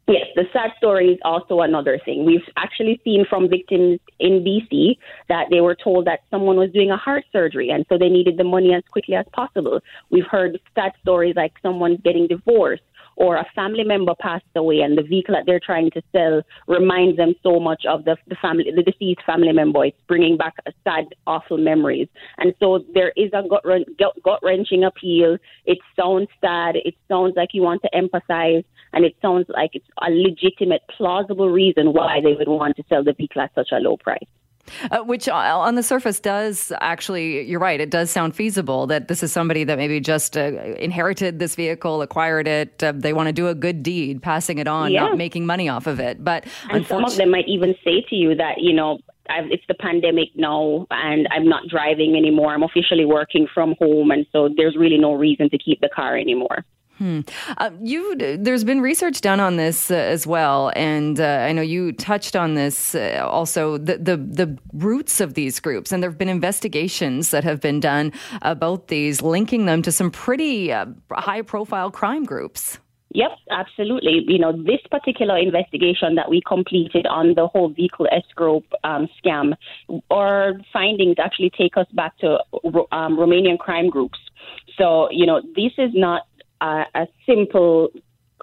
Yes, 0.07 0.25
the 0.35 0.43
sad 0.51 0.71
story 0.77 1.11
is 1.11 1.19
also 1.23 1.61
another 1.61 1.99
thing. 2.03 2.25
We've 2.25 2.47
actually 2.57 2.99
seen 3.03 3.25
from 3.29 3.47
victims 3.47 3.99
in 4.19 4.43
BC 4.43 4.97
that 5.29 5.45
they 5.49 5.61
were 5.61 5.75
told 5.81 6.05
that 6.07 6.21
someone 6.29 6.57
was 6.57 6.71
doing 6.71 6.91
a 6.91 6.97
heart 6.97 7.23
surgery 7.31 7.69
and 7.69 7.85
so 7.87 7.97
they 7.97 8.09
needed 8.09 8.37
the 8.37 8.43
money 8.43 8.73
as 8.73 8.83
quickly 8.91 9.15
as 9.15 9.25
possible. 9.31 9.79
We've 10.09 10.25
heard 10.29 10.59
sad 10.75 10.91
stories 11.01 11.35
like 11.35 11.53
someone's 11.61 12.01
getting 12.03 12.27
divorced 12.27 12.83
or 13.19 13.35
a 13.35 13.45
family 13.53 13.83
member 13.83 14.15
passed 14.19 14.45
away 14.55 14.79
and 14.79 14.97
the 14.97 15.03
vehicle 15.03 15.35
that 15.35 15.43
they're 15.45 15.59
trying 15.59 15.91
to 15.91 16.01
sell 16.13 16.41
reminds 16.67 17.17
them 17.17 17.35
so 17.43 17.59
much 17.59 17.83
of 17.85 18.05
the, 18.05 18.15
the 18.27 18.35
family, 18.41 18.71
the 18.73 18.81
deceased 18.81 19.21
family 19.25 19.51
member. 19.51 19.83
It's 19.83 19.97
bringing 20.07 20.37
back 20.37 20.55
sad, 20.85 21.03
awful 21.27 21.57
memories. 21.57 22.07
And 22.37 22.53
so 22.61 22.85
there 22.93 23.11
is 23.17 23.29
a 23.33 23.43
gut, 23.45 24.39
wrenching 24.41 24.85
appeal. 24.85 25.37
It 25.65 25.79
sounds 25.99 26.29
sad. 26.39 26.77
It 26.77 26.95
sounds 27.09 27.33
like 27.35 27.49
you 27.51 27.61
want 27.61 27.81
to 27.81 27.89
empathize. 27.93 28.63
And 28.93 29.03
it 29.03 29.15
sounds 29.21 29.47
like 29.49 29.71
it's 29.73 29.85
a 30.01 30.09
legitimate, 30.09 30.81
plausible 30.95 31.49
reason 31.49 31.91
why 31.91 32.21
they 32.23 32.33
would 32.33 32.47
want 32.47 32.77
to 32.77 32.83
sell 32.87 33.03
the 33.03 33.13
vehicle 33.13 33.41
at 33.41 33.53
such 33.53 33.69
a 33.73 33.79
low 33.79 33.97
price. 33.97 34.19
Uh, 34.91 34.99
which 35.03 35.27
uh, 35.27 35.33
on 35.33 35.75
the 35.75 35.83
surface 35.83 36.19
does 36.19 36.71
actually, 36.81 37.43
you're 37.43 37.59
right, 37.59 37.79
it 37.79 37.89
does 37.89 38.09
sound 38.09 38.35
feasible 38.35 38.87
that 38.87 39.07
this 39.07 39.23
is 39.23 39.31
somebody 39.31 39.63
that 39.63 39.77
maybe 39.77 39.99
just 39.99 40.37
uh, 40.37 40.51
inherited 40.77 41.39
this 41.39 41.55
vehicle, 41.55 42.01
acquired 42.01 42.47
it. 42.47 42.83
Uh, 42.83 42.93
they 42.95 43.13
want 43.13 43.27
to 43.27 43.33
do 43.33 43.47
a 43.47 43.55
good 43.55 43.83
deed, 43.83 44.21
passing 44.21 44.57
it 44.57 44.67
on, 44.67 44.91
yeah. 44.91 45.01
not 45.01 45.17
making 45.17 45.45
money 45.45 45.69
off 45.69 45.87
of 45.87 45.99
it. 45.99 46.23
But 46.23 46.45
and 46.69 46.85
some 46.85 47.03
of 47.03 47.15
them 47.15 47.31
might 47.31 47.47
even 47.47 47.75
say 47.83 48.01
to 48.09 48.15
you 48.15 48.35
that, 48.35 48.55
you 48.59 48.73
know, 48.73 48.99
I've, 49.29 49.51
it's 49.51 49.63
the 49.67 49.75
pandemic 49.75 50.29
now 50.35 50.87
and 50.89 51.27
I'm 51.31 51.47
not 51.47 51.67
driving 51.69 52.15
anymore. 52.15 52.53
I'm 52.53 52.63
officially 52.63 53.05
working 53.05 53.47
from 53.53 53.75
home. 53.79 54.11
And 54.11 54.25
so 54.31 54.49
there's 54.55 54.75
really 54.75 54.97
no 54.97 55.13
reason 55.13 55.49
to 55.51 55.57
keep 55.57 55.81
the 55.81 55.89
car 55.89 56.17
anymore. 56.17 56.65
Hmm. 56.99 57.21
Uh, 57.57 57.69
you 57.81 58.13
there's 58.37 58.65
been 58.65 58.81
research 58.81 59.21
done 59.21 59.39
on 59.39 59.55
this 59.55 59.89
uh, 59.89 59.95
as 59.95 60.27
well, 60.27 60.73
and 60.75 61.17
uh, 61.17 61.45
I 61.47 61.53
know 61.53 61.61
you 61.61 61.93
touched 61.93 62.35
on 62.35 62.55
this 62.55 62.93
uh, 62.93 63.25
also 63.25 63.77
the, 63.77 63.97
the 63.97 64.17
the 64.17 64.57
roots 64.73 65.21
of 65.21 65.33
these 65.33 65.61
groups, 65.61 65.93
and 65.93 66.03
there 66.03 66.09
have 66.09 66.19
been 66.19 66.27
investigations 66.27 67.31
that 67.31 67.45
have 67.45 67.61
been 67.61 67.79
done 67.79 68.11
about 68.41 68.89
these, 68.89 69.21
linking 69.21 69.65
them 69.65 69.81
to 69.83 69.93
some 69.93 70.11
pretty 70.11 70.73
uh, 70.73 70.87
high 71.13 71.41
profile 71.41 71.89
crime 71.89 72.25
groups. 72.25 72.79
Yep, 73.11 73.31
absolutely. 73.49 74.25
You 74.27 74.37
know, 74.37 74.51
this 74.51 74.81
particular 74.91 75.37
investigation 75.37 76.15
that 76.15 76.29
we 76.29 76.41
completed 76.45 77.07
on 77.07 77.33
the 77.33 77.47
whole 77.47 77.69
vehicle 77.69 78.07
escrow 78.11 78.61
um, 78.83 79.07
scam, 79.23 79.53
our 80.11 80.53
findings 80.71 81.15
actually 81.17 81.51
take 81.57 81.75
us 81.77 81.87
back 81.93 82.17
to 82.19 82.39
um, 82.91 83.17
Romanian 83.17 83.57
crime 83.57 83.89
groups. 83.89 84.19
So, 84.77 85.09
you 85.11 85.25
know, 85.25 85.41
this 85.55 85.71
is 85.77 85.91
not 85.93 86.27
uh, 86.61 86.85
a 86.95 87.07
simple 87.25 87.89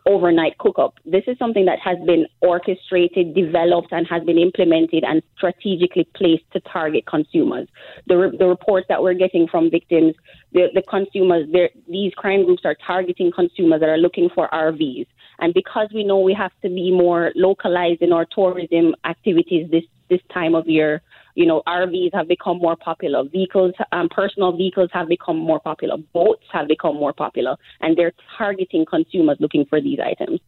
overnight 0.07 0.57
cook 0.59 0.79
up. 0.79 0.95
This 1.05 1.25
is 1.27 1.37
something 1.39 1.65
that 1.65 1.81
has 1.81 1.99
been 2.07 2.27
orchestrated, 2.41 3.35
developed, 3.35 3.89
and 3.91 4.07
has 4.07 4.23
been 4.23 4.39
implemented 4.39 5.05
and 5.05 5.23
strategically 5.37 6.09
placed 6.15 6.45
to 6.53 6.61
target 6.61 7.07
consumers. 7.07 7.69
The, 8.07 8.17
re- 8.17 8.37
the 8.37 8.47
reports 8.47 8.87
that 8.89 9.03
we're 9.03 9.15
getting 9.15 9.49
from 9.49 9.69
victims, 9.69 10.15
the, 10.53 10.69
the 10.75 10.83
consumers, 10.83 11.49
these 11.89 12.15
crime 12.15 12.45
groups 12.47 12.63
are 12.65 12.77
targeting 12.87 13.33
consumers 13.33 13.81
that 13.81 13.89
are 13.89 13.99
looking 13.99 14.31
for 14.35 14.49
RVs. 14.53 15.07
And 15.41 15.53
because 15.53 15.89
we 15.93 16.05
know 16.05 16.21
we 16.21 16.35
have 16.35 16.53
to 16.63 16.69
be 16.69 16.93
more 16.93 17.33
localized 17.35 18.01
in 18.01 18.13
our 18.13 18.25
tourism 18.25 18.95
activities 19.05 19.71
this, 19.71 19.85
this 20.09 20.21
time 20.33 20.55
of 20.55 20.69
year, 20.69 21.03
you 21.37 21.45
know, 21.45 21.63
RVs 21.69 22.15
have 22.15 22.27
become 22.27 22.59
more 22.59 22.77
popular. 22.77 23.23
Vehicles, 23.25 23.75
um, 23.93 24.09
personal 24.09 24.57
vehicles 24.57 24.89
have 24.93 25.07
become 25.07 25.37
more 25.37 25.61
popular. 25.61 25.97
Boats 26.15 26.43
have 26.51 26.67
become 26.67 26.97
more 26.97 27.13
popular, 27.13 27.57
and 27.81 27.97
they're 27.97 28.15
targeting 28.37 28.87
consumers 28.87 29.37
looking 29.39 29.67
for 29.67 29.81
these 29.81 29.99
items. 30.01 30.41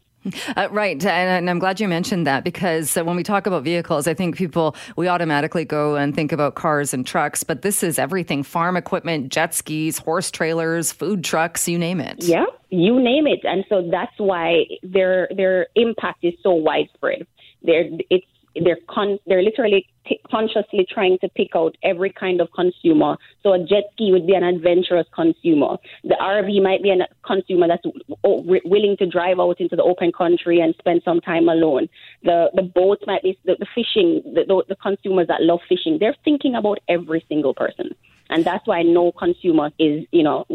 Uh, 0.56 0.68
right. 0.72 1.04
And, 1.04 1.48
I'm 1.48 1.58
glad 1.58 1.78
you 1.78 1.86
mentioned 1.86 2.26
that 2.26 2.42
because 2.42 2.96
uh, 2.96 3.04
when 3.04 3.16
we 3.16 3.22
talk 3.22 3.46
about 3.46 3.62
vehicles, 3.62 4.08
I 4.08 4.14
think 4.14 4.36
people, 4.36 4.74
we 4.96 5.06
automatically 5.06 5.64
go 5.64 5.94
and 5.94 6.14
think 6.14 6.32
about 6.32 6.54
cars 6.54 6.92
and 6.92 7.06
trucks, 7.06 7.44
but 7.44 7.62
this 7.62 7.82
is 7.82 7.98
everything 7.98 8.42
farm 8.42 8.76
equipment, 8.76 9.30
jet 9.30 9.54
skis, 9.54 9.98
horse 9.98 10.30
trailers, 10.30 10.90
food 10.90 11.22
trucks, 11.22 11.68
you 11.68 11.78
name 11.78 12.00
it. 12.00 12.24
Yeah, 12.24 12.46
you 12.70 13.00
name 13.00 13.26
it. 13.26 13.40
And 13.44 13.64
so 13.68 13.88
that's 13.90 14.18
why 14.18 14.64
their, 14.82 15.28
their 15.36 15.68
impact 15.76 16.24
is 16.24 16.34
so 16.42 16.52
widespread. 16.52 17.26
They're, 17.62 17.88
it's 18.10 18.26
they're 18.64 18.78
con- 18.88 19.18
they're 19.26 19.42
literally 19.42 19.86
t- 20.08 20.20
consciously 20.30 20.86
trying 20.88 21.18
to 21.18 21.28
pick 21.28 21.54
out 21.54 21.76
every 21.82 22.10
kind 22.10 22.40
of 22.40 22.50
consumer. 22.52 23.16
So 23.42 23.52
a 23.52 23.58
jet 23.58 23.84
ski 23.92 24.12
would 24.12 24.26
be 24.26 24.34
an 24.34 24.44
adventurous 24.44 25.06
consumer. 25.14 25.76
The 26.04 26.16
RV 26.20 26.62
might 26.62 26.82
be 26.82 26.90
a 26.90 27.06
consumer 27.24 27.68
that's 27.68 27.82
willing 28.22 28.96
to 28.98 29.06
drive 29.06 29.38
out 29.40 29.60
into 29.60 29.76
the 29.76 29.82
open 29.82 30.12
country 30.12 30.60
and 30.60 30.74
spend 30.78 31.02
some 31.04 31.20
time 31.20 31.48
alone. 31.48 31.88
The 32.22 32.50
the 32.54 32.62
boats 32.62 33.04
might 33.06 33.22
be 33.22 33.38
the, 33.44 33.56
the 33.58 33.66
fishing. 33.74 34.22
The, 34.34 34.44
the, 34.46 34.64
the 34.68 34.76
consumers 34.76 35.28
that 35.28 35.42
love 35.42 35.60
fishing. 35.68 35.98
They're 35.98 36.16
thinking 36.24 36.54
about 36.54 36.78
every 36.88 37.24
single 37.28 37.54
person, 37.54 37.94
and 38.30 38.44
that's 38.44 38.66
why 38.66 38.82
no 38.82 39.12
consumer 39.12 39.70
is 39.78 40.06
you 40.12 40.22
know 40.22 40.46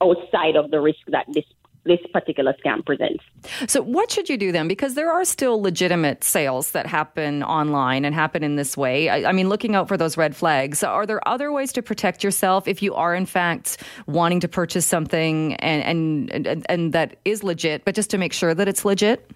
outside 0.00 0.56
of 0.56 0.70
the 0.70 0.80
risk 0.80 1.00
that 1.08 1.26
this 1.28 1.44
this 1.86 2.00
particular 2.12 2.54
scam 2.64 2.84
presents. 2.84 3.24
So, 3.66 3.82
what 3.82 4.10
should 4.10 4.28
you 4.28 4.36
do 4.36 4.52
then? 4.52 4.68
Because 4.68 4.94
there 4.94 5.10
are 5.10 5.24
still 5.24 5.60
legitimate 5.60 6.24
sales 6.24 6.72
that 6.72 6.86
happen 6.86 7.42
online 7.42 8.04
and 8.04 8.14
happen 8.14 8.42
in 8.42 8.56
this 8.56 8.76
way. 8.76 9.08
I, 9.08 9.30
I, 9.30 9.32
mean, 9.32 9.48
looking 9.48 9.74
out 9.74 9.88
for 9.88 9.96
those 9.96 10.16
red 10.16 10.34
flags. 10.34 10.82
Are 10.82 11.06
there 11.06 11.26
other 11.28 11.52
ways 11.52 11.72
to 11.72 11.82
protect 11.82 12.24
yourself 12.24 12.68
if 12.68 12.82
you 12.82 12.94
are, 12.94 13.14
in 13.14 13.26
fact, 13.26 13.82
wanting 14.06 14.40
to 14.40 14.48
purchase 14.48 14.86
something 14.86 15.54
and 15.54 16.30
and 16.30 16.46
and, 16.46 16.66
and 16.68 16.92
that 16.92 17.16
is 17.24 17.42
legit, 17.42 17.84
but 17.84 17.94
just 17.94 18.10
to 18.10 18.18
make 18.18 18.32
sure 18.32 18.54
that 18.54 18.68
it's 18.68 18.84
legit? 18.84 19.30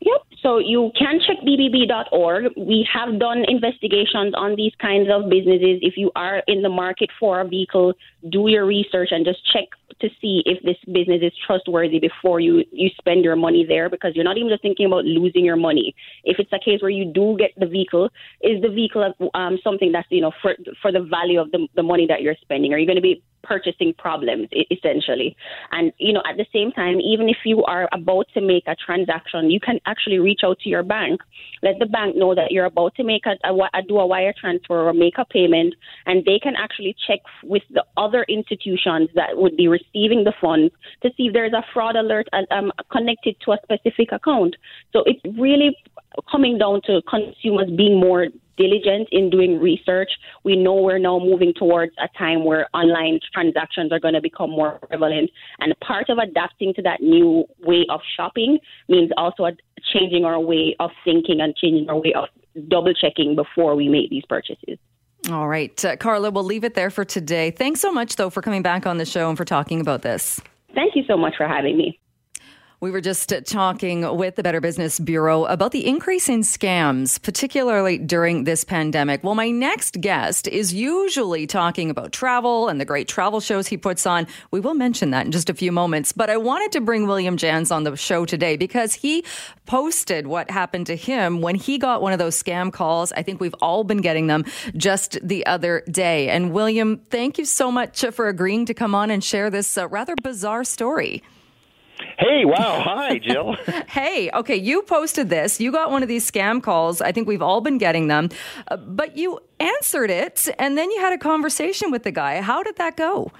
Yep. 0.00 0.22
So 0.42 0.58
you 0.58 0.90
can 0.98 1.20
check 1.26 1.36
bbb.org. 1.46 2.52
We 2.56 2.88
have 2.92 3.18
done 3.20 3.44
investigations 3.46 4.32
on 4.34 4.56
these 4.56 4.72
kinds 4.80 5.08
of 5.12 5.28
businesses. 5.28 5.78
If 5.82 5.94
you 5.98 6.10
are 6.16 6.42
in 6.46 6.62
the 6.62 6.70
market 6.70 7.10
for 7.20 7.40
a 7.40 7.46
vehicle, 7.46 7.92
do 8.30 8.48
your 8.48 8.64
research 8.64 9.08
and 9.10 9.26
just 9.26 9.40
check 9.52 9.64
to 10.00 10.08
see 10.20 10.42
if 10.46 10.62
this 10.62 10.78
business 10.86 11.20
is 11.22 11.32
trustworthy 11.46 11.98
before 11.98 12.40
you 12.40 12.64
you 12.72 12.88
spend 12.96 13.22
your 13.22 13.36
money 13.36 13.66
there 13.68 13.90
because 13.90 14.12
you're 14.14 14.24
not 14.24 14.38
even 14.38 14.48
just 14.48 14.62
thinking 14.62 14.86
about 14.86 15.04
losing 15.04 15.44
your 15.44 15.56
money. 15.56 15.94
If 16.24 16.38
it's 16.38 16.52
a 16.52 16.58
case 16.58 16.80
where 16.80 16.90
you 16.90 17.12
do 17.12 17.36
get 17.38 17.50
the 17.58 17.66
vehicle, 17.66 18.08
is 18.40 18.62
the 18.62 18.70
vehicle 18.70 19.12
um, 19.34 19.58
something 19.62 19.92
that's 19.92 20.08
you 20.10 20.22
know 20.22 20.32
for 20.40 20.54
for 20.80 20.90
the 20.90 21.00
value 21.02 21.38
of 21.38 21.50
the 21.50 21.68
the 21.76 21.82
money 21.82 22.06
that 22.06 22.22
you're 22.22 22.36
spending? 22.40 22.72
Are 22.72 22.78
you 22.78 22.86
going 22.86 22.96
to 22.96 23.02
be 23.02 23.22
purchasing 23.42 23.94
problems 23.94 24.48
essentially? 24.70 25.36
And 25.72 25.92
you 25.98 26.12
know 26.12 26.22
at 26.28 26.36
the 26.36 26.46
same 26.52 26.72
time, 26.72 27.00
even 27.00 27.28
if 27.28 27.38
you 27.44 27.64
are 27.64 27.88
about 27.92 28.26
to 28.34 28.40
make 28.40 28.64
a 28.66 28.74
transaction, 28.74 29.50
you 29.50 29.60
can 29.60 29.80
actually 29.86 30.18
reach 30.18 30.40
out 30.44 30.58
to 30.60 30.68
your 30.68 30.82
bank, 30.82 31.20
let 31.62 31.78
the 31.78 31.86
bank 31.86 32.16
know 32.16 32.34
that 32.34 32.50
you're 32.50 32.66
about 32.66 32.94
to 32.96 33.04
make 33.04 33.24
a, 33.26 33.36
a, 33.48 33.54
a 33.74 33.82
do 33.82 33.98
a 33.98 34.06
wire 34.06 34.34
transfer 34.38 34.88
or 34.88 34.92
make 34.92 35.18
a 35.18 35.24
payment, 35.24 35.74
and 36.06 36.24
they 36.24 36.38
can 36.38 36.54
actually 36.56 36.94
check 37.06 37.20
with 37.44 37.62
the 37.70 37.84
other 37.96 38.24
institutions 38.28 39.08
that 39.14 39.36
would 39.36 39.56
be 39.56 39.68
receiving 39.68 40.24
the 40.24 40.32
funds 40.40 40.72
to 41.02 41.10
see 41.16 41.26
if 41.26 41.32
there's 41.32 41.52
a 41.52 41.64
fraud 41.72 41.96
alert 41.96 42.28
uh, 42.32 42.42
um, 42.50 42.72
connected 42.90 43.36
to 43.44 43.52
a 43.52 43.58
specific 43.62 44.12
account. 44.12 44.56
So 44.92 45.04
it's 45.06 45.20
really 45.38 45.76
coming 46.30 46.58
down 46.58 46.82
to 46.86 47.02
consumers 47.08 47.70
being 47.76 47.98
more 47.98 48.26
diligent 48.60 49.08
in 49.10 49.30
doing 49.30 49.58
research. 49.58 50.10
We 50.44 50.56
know 50.56 50.74
we're 50.74 50.98
now 50.98 51.18
moving 51.18 51.52
towards 51.54 51.92
a 51.98 52.08
time 52.18 52.44
where 52.44 52.68
online 52.74 53.20
transactions 53.32 53.92
are 53.92 54.00
going 54.00 54.14
to 54.14 54.20
become 54.20 54.50
more 54.50 54.78
prevalent. 54.88 55.30
And 55.60 55.74
part 55.80 56.10
of 56.10 56.18
adapting 56.18 56.74
to 56.74 56.82
that 56.82 57.00
new 57.00 57.44
way 57.60 57.86
of 57.88 58.00
shopping 58.16 58.58
means 58.88 59.10
also 59.16 59.50
changing 59.92 60.24
our 60.24 60.38
way 60.38 60.76
of 60.78 60.90
thinking 61.04 61.40
and 61.40 61.56
changing 61.56 61.88
our 61.88 61.98
way 61.98 62.12
of 62.14 62.28
double 62.68 62.92
checking 62.92 63.34
before 63.34 63.74
we 63.74 63.88
make 63.88 64.10
these 64.10 64.24
purchases. 64.28 64.78
All 65.30 65.48
right. 65.48 65.84
Uh, 65.84 65.96
Karla, 65.96 66.30
we'll 66.30 66.44
leave 66.44 66.64
it 66.64 66.74
there 66.74 66.90
for 66.90 67.04
today. 67.04 67.50
Thanks 67.50 67.80
so 67.80 67.92
much, 67.92 68.16
though, 68.16 68.30
for 68.30 68.42
coming 68.42 68.62
back 68.62 68.86
on 68.86 68.98
the 68.98 69.04
show 69.04 69.28
and 69.28 69.36
for 69.36 69.44
talking 69.44 69.80
about 69.80 70.02
this. 70.02 70.40
Thank 70.74 70.96
you 70.96 71.04
so 71.06 71.16
much 71.16 71.34
for 71.36 71.46
having 71.46 71.76
me. 71.76 71.98
We 72.82 72.90
were 72.90 73.02
just 73.02 73.30
talking 73.44 74.16
with 74.16 74.36
the 74.36 74.42
Better 74.42 74.62
Business 74.62 74.98
Bureau 74.98 75.44
about 75.44 75.72
the 75.72 75.86
increase 75.86 76.30
in 76.30 76.40
scams, 76.40 77.20
particularly 77.20 77.98
during 77.98 78.44
this 78.44 78.64
pandemic. 78.64 79.22
Well, 79.22 79.34
my 79.34 79.50
next 79.50 80.00
guest 80.00 80.48
is 80.48 80.72
usually 80.72 81.46
talking 81.46 81.90
about 81.90 82.10
travel 82.10 82.68
and 82.68 82.80
the 82.80 82.86
great 82.86 83.06
travel 83.06 83.40
shows 83.40 83.68
he 83.68 83.76
puts 83.76 84.06
on. 84.06 84.26
We 84.50 84.60
will 84.60 84.72
mention 84.72 85.10
that 85.10 85.26
in 85.26 85.30
just 85.30 85.50
a 85.50 85.54
few 85.54 85.72
moments. 85.72 86.12
But 86.12 86.30
I 86.30 86.38
wanted 86.38 86.72
to 86.72 86.80
bring 86.80 87.06
William 87.06 87.36
Jans 87.36 87.70
on 87.70 87.84
the 87.84 87.94
show 87.98 88.24
today 88.24 88.56
because 88.56 88.94
he 88.94 89.26
posted 89.66 90.26
what 90.26 90.50
happened 90.50 90.86
to 90.86 90.96
him 90.96 91.42
when 91.42 91.56
he 91.56 91.76
got 91.76 92.00
one 92.00 92.14
of 92.14 92.18
those 92.18 92.42
scam 92.42 92.72
calls. 92.72 93.12
I 93.12 93.22
think 93.22 93.42
we've 93.42 93.54
all 93.60 93.84
been 93.84 94.00
getting 94.00 94.26
them 94.26 94.46
just 94.74 95.18
the 95.22 95.44
other 95.44 95.82
day. 95.90 96.30
And 96.30 96.50
William, 96.50 96.96
thank 96.96 97.36
you 97.36 97.44
so 97.44 97.70
much 97.70 98.06
for 98.06 98.28
agreeing 98.28 98.64
to 98.64 98.72
come 98.72 98.94
on 98.94 99.10
and 99.10 99.22
share 99.22 99.50
this 99.50 99.76
uh, 99.76 99.86
rather 99.86 100.14
bizarre 100.22 100.64
story. 100.64 101.22
Hey, 102.20 102.44
wow. 102.44 102.82
Hi, 102.84 103.18
Jill. 103.18 103.56
hey, 103.88 104.30
okay, 104.34 104.56
you 104.56 104.82
posted 104.82 105.30
this. 105.30 105.58
You 105.58 105.72
got 105.72 105.90
one 105.90 106.02
of 106.02 106.08
these 106.08 106.30
scam 106.30 106.62
calls. 106.62 107.00
I 107.00 107.12
think 107.12 107.26
we've 107.26 107.40
all 107.40 107.62
been 107.62 107.78
getting 107.78 108.08
them. 108.08 108.28
Uh, 108.68 108.76
but 108.76 109.16
you 109.16 109.40
answered 109.58 110.10
it, 110.10 110.46
and 110.58 110.76
then 110.76 110.90
you 110.90 111.00
had 111.00 111.14
a 111.14 111.18
conversation 111.18 111.90
with 111.90 112.02
the 112.02 112.10
guy. 112.10 112.42
How 112.42 112.62
did 112.62 112.76
that 112.76 112.98
go? 112.98 113.32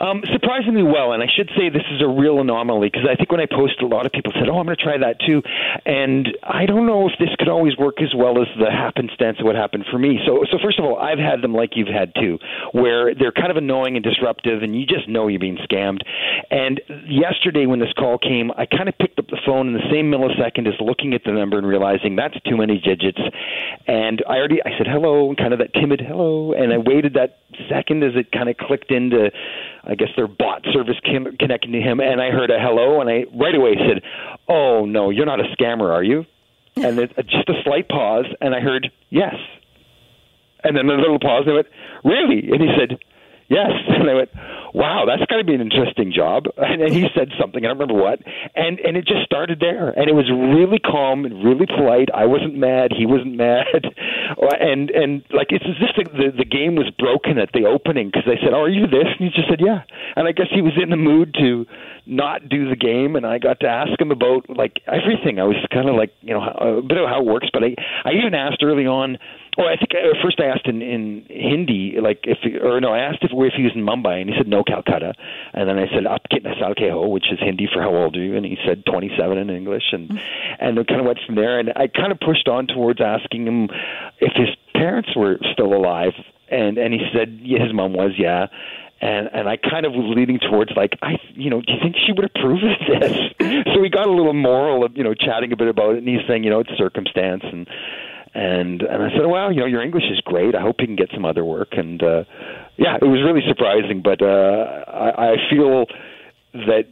Um, 0.00 0.22
surprisingly 0.32 0.82
well, 0.82 1.12
and 1.12 1.22
I 1.22 1.26
should 1.30 1.48
say 1.56 1.68
this 1.70 1.86
is 1.92 2.02
a 2.02 2.08
real 2.08 2.40
anomaly 2.40 2.90
because 2.90 3.06
I 3.08 3.14
think 3.14 3.30
when 3.30 3.40
I 3.40 3.46
posted, 3.46 3.82
a 3.82 3.86
lot 3.86 4.06
of 4.06 4.12
people 4.12 4.32
said, 4.34 4.48
"Oh, 4.50 4.58
I'm 4.58 4.66
going 4.66 4.76
to 4.76 4.82
try 4.82 4.98
that 4.98 5.20
too," 5.20 5.40
and 5.86 6.26
I 6.42 6.66
don't 6.66 6.86
know 6.86 7.06
if 7.06 7.14
this 7.20 7.30
could 7.38 7.48
always 7.48 7.76
work 7.76 8.02
as 8.02 8.12
well 8.12 8.42
as 8.42 8.48
the 8.58 8.72
happenstance 8.72 9.38
of 9.38 9.46
what 9.46 9.54
happened 9.54 9.86
for 9.92 9.98
me. 9.98 10.18
So, 10.26 10.42
so 10.50 10.58
first 10.58 10.80
of 10.80 10.84
all, 10.84 10.98
I've 10.98 11.20
had 11.20 11.42
them 11.42 11.54
like 11.54 11.76
you've 11.76 11.94
had 11.94 12.12
too, 12.16 12.38
where 12.72 13.14
they're 13.14 13.30
kind 13.30 13.52
of 13.52 13.56
annoying 13.56 13.94
and 13.94 14.02
disruptive, 14.02 14.64
and 14.64 14.74
you 14.74 14.84
just 14.84 15.08
know 15.08 15.28
you're 15.28 15.38
being 15.38 15.58
scammed. 15.62 16.02
And 16.50 16.80
yesterday, 17.06 17.66
when 17.66 17.78
this 17.78 17.92
call 17.96 18.18
came, 18.18 18.50
I 18.58 18.66
kind 18.66 18.88
of 18.88 18.98
picked 18.98 19.20
up 19.20 19.28
the 19.28 19.38
phone 19.46 19.68
in 19.68 19.74
the 19.74 19.88
same 19.92 20.10
millisecond 20.10 20.66
as 20.66 20.74
looking 20.80 21.14
at 21.14 21.22
the 21.24 21.30
number 21.30 21.56
and 21.56 21.66
realizing 21.66 22.16
that's 22.16 22.36
too 22.50 22.56
many 22.56 22.80
digits. 22.80 23.20
And 23.86 24.24
I 24.28 24.38
already, 24.38 24.58
I 24.60 24.76
said 24.76 24.88
hello, 24.90 25.32
kind 25.38 25.52
of 25.52 25.60
that 25.60 25.72
timid 25.72 26.00
hello, 26.00 26.52
and 26.52 26.72
I 26.72 26.78
waited 26.78 27.14
that 27.14 27.38
second 27.68 28.02
as 28.02 28.16
it 28.16 28.32
kind 28.32 28.48
of 28.48 28.56
clicked 28.56 28.90
into 28.90 29.30
I 29.86 29.94
guess 29.94 30.08
their 30.16 30.26
bot 30.26 30.64
service 30.72 30.96
came, 31.04 31.26
connecting 31.38 31.72
to 31.72 31.80
him, 31.80 32.00
and 32.00 32.20
I 32.20 32.30
heard 32.30 32.50
a 32.50 32.58
hello, 32.58 33.00
and 33.00 33.10
I 33.10 33.24
right 33.34 33.54
away 33.54 33.76
said, 33.76 34.02
"Oh 34.48 34.84
no, 34.86 35.10
you're 35.10 35.26
not 35.26 35.40
a 35.40 35.54
scammer, 35.54 35.92
are 35.92 36.02
you?" 36.02 36.24
and 36.76 36.98
it, 36.98 37.12
uh, 37.16 37.22
just 37.22 37.48
a 37.48 37.62
slight 37.64 37.88
pause, 37.88 38.26
and 38.40 38.54
I 38.54 38.60
heard 38.60 38.90
yes, 39.10 39.34
and 40.62 40.76
then 40.76 40.88
a 40.88 40.94
little 40.96 41.20
pause, 41.20 41.42
and 41.46 41.52
I 41.52 41.54
went, 41.54 41.68
"Really?" 42.04 42.50
And 42.50 42.60
he 42.60 42.70
said, 42.78 42.98
"Yes," 43.54 43.70
and 43.88 44.10
I 44.10 44.14
went, 44.14 44.30
wow, 44.74 45.04
that's 45.06 45.24
got 45.30 45.38
to 45.38 45.44
be 45.44 45.54
an 45.54 45.62
interesting 45.62 46.12
job. 46.12 46.46
And, 46.64 46.80
and 46.80 46.92
he 46.92 47.06
said 47.14 47.28
something, 47.38 47.62
I 47.62 47.68
don't 47.68 47.78
remember 47.78 48.02
what, 48.02 48.20
and 48.56 48.80
and 48.80 48.96
it 48.96 49.06
just 49.06 49.22
started 49.26 49.60
there, 49.60 49.90
and 49.90 50.08
it 50.08 50.14
was 50.14 50.26
really 50.32 50.78
calm 50.78 51.24
and 51.26 51.44
really 51.44 51.66
polite. 51.66 52.08
I 52.12 52.24
wasn't 52.24 52.56
mad, 52.56 52.90
he 52.90 53.04
wasn't 53.06 53.36
mad, 53.46 53.84
and 54.58 54.90
and 54.90 55.22
like 55.30 55.48
it's 55.52 55.64
as 55.68 55.76
if 55.78 55.92
the 55.94 56.04
the, 56.10 56.28
the 56.38 56.44
game 56.44 56.74
was 56.74 56.90
broken 56.98 57.38
at 57.38 57.52
the 57.52 57.66
opening 57.66 58.08
because 58.08 58.24
they 58.26 58.40
said, 58.42 58.54
"Oh, 58.54 58.64
are 58.64 58.68
you 58.68 58.86
this?" 58.86 59.06
And 59.06 59.28
he 59.28 59.30
just 59.30 59.48
said, 59.48 59.60
"Yeah," 59.60 59.82
and 60.16 60.26
I 60.26 60.32
guess 60.32 60.48
he 60.50 60.62
was 60.62 60.72
in 60.82 60.88
the 60.88 60.96
mood 60.96 61.36
to 61.38 61.66
not 62.06 62.48
do 62.48 62.68
the 62.68 62.76
game, 62.76 63.14
and 63.14 63.26
I 63.26 63.38
got 63.38 63.60
to 63.60 63.68
ask 63.68 64.00
him 64.00 64.10
about 64.10 64.48
like 64.48 64.80
everything. 64.88 65.38
I 65.38 65.44
was 65.44 65.56
kind 65.70 65.88
of 65.88 65.96
like, 65.96 66.12
you 66.22 66.34
know, 66.34 66.42
a 66.42 66.82
bit 66.82 66.98
of 66.98 67.06
how 67.08 67.20
it 67.20 67.26
works, 67.26 67.48
but 67.52 67.62
I 67.62 67.76
I 68.04 68.12
even 68.16 68.34
asked 68.34 68.62
early 68.64 68.86
on 68.86 69.18
Oh, 69.56 69.64
I 69.64 69.76
think 69.76 69.94
uh, 69.94 70.18
first 70.22 70.40
I 70.40 70.46
asked 70.46 70.66
in, 70.66 70.82
in 70.82 71.26
Hindi, 71.30 71.96
like 72.00 72.24
if 72.24 72.38
or 72.62 72.80
no, 72.80 72.92
I 72.92 72.98
asked 72.98 73.18
if 73.22 73.30
if 73.32 73.54
he 73.56 73.62
was 73.62 73.72
in 73.74 73.82
Mumbai, 73.82 74.20
and 74.20 74.28
he 74.28 74.36
said 74.36 74.48
no, 74.48 74.64
Calcutta. 74.64 75.14
And 75.52 75.68
then 75.68 75.78
I 75.78 75.86
said 75.94 76.06
up 76.06 76.22
kitna 76.30 76.58
sal 76.58 76.74
ke 76.74 76.90
ho, 76.90 77.06
which 77.08 77.30
is 77.30 77.38
Hindi 77.40 77.68
for 77.72 77.80
how 77.80 77.94
old 77.94 78.16
are 78.16 78.22
you? 78.22 78.36
And 78.36 78.44
he 78.44 78.56
said 78.66 78.84
27 78.86 79.38
in 79.38 79.50
English, 79.50 79.92
and 79.92 80.08
mm-hmm. 80.08 80.18
and 80.58 80.78
it 80.78 80.88
kind 80.88 81.00
of 81.00 81.06
went 81.06 81.20
from 81.24 81.36
there. 81.36 81.58
And 81.60 81.70
I 81.76 81.86
kind 81.86 82.10
of 82.10 82.18
pushed 82.18 82.48
on 82.48 82.66
towards 82.66 83.00
asking 83.00 83.46
him 83.46 83.68
if 84.18 84.32
his 84.34 84.50
parents 84.74 85.10
were 85.14 85.38
still 85.52 85.72
alive, 85.72 86.14
and 86.50 86.76
and 86.76 86.92
he 86.92 87.00
said 87.14 87.38
yeah, 87.42 87.62
his 87.62 87.72
mom 87.72 87.92
was, 87.92 88.12
yeah 88.18 88.46
and 89.00 89.28
and 89.32 89.48
I 89.48 89.56
kind 89.56 89.84
of 89.84 89.92
was 89.92 90.10
leading 90.16 90.38
towards 90.38 90.72
like 90.76 90.96
I 91.02 91.18
you 91.34 91.50
know 91.50 91.60
do 91.60 91.72
you 91.72 91.78
think 91.82 91.96
she 92.04 92.12
would 92.12 92.24
approve 92.24 92.62
of 92.62 93.00
this? 93.00 93.16
so 93.74 93.80
we 93.80 93.90
got 93.90 94.06
a 94.06 94.12
little 94.12 94.32
moral 94.32 94.84
of 94.84 94.96
you 94.96 95.04
know 95.04 95.14
chatting 95.14 95.52
a 95.52 95.56
bit 95.56 95.68
about 95.68 95.94
it, 95.94 95.98
and 95.98 96.08
he's 96.08 96.26
saying 96.26 96.42
you 96.42 96.50
know 96.50 96.60
it's 96.60 96.70
circumstance 96.78 97.42
and 97.44 97.68
and 98.34 98.82
and 98.82 99.02
I 99.02 99.10
said, 99.16 99.26
well, 99.26 99.52
you 99.52 99.60
know, 99.60 99.66
your 99.66 99.82
English 99.82 100.04
is 100.10 100.20
great. 100.20 100.54
I 100.54 100.60
hope 100.60 100.76
you 100.80 100.86
can 100.86 100.96
get 100.96 101.10
some 101.14 101.24
other 101.24 101.44
work. 101.44 101.68
And 101.72 102.02
uh, 102.02 102.24
yeah, 102.76 102.96
it 103.00 103.06
was 103.06 103.22
really 103.24 103.46
surprising, 103.46 104.02
but 104.02 104.20
uh, 104.20 104.84
I, 104.90 105.32
I 105.32 105.36
feel 105.50 105.86
that. 106.54 106.90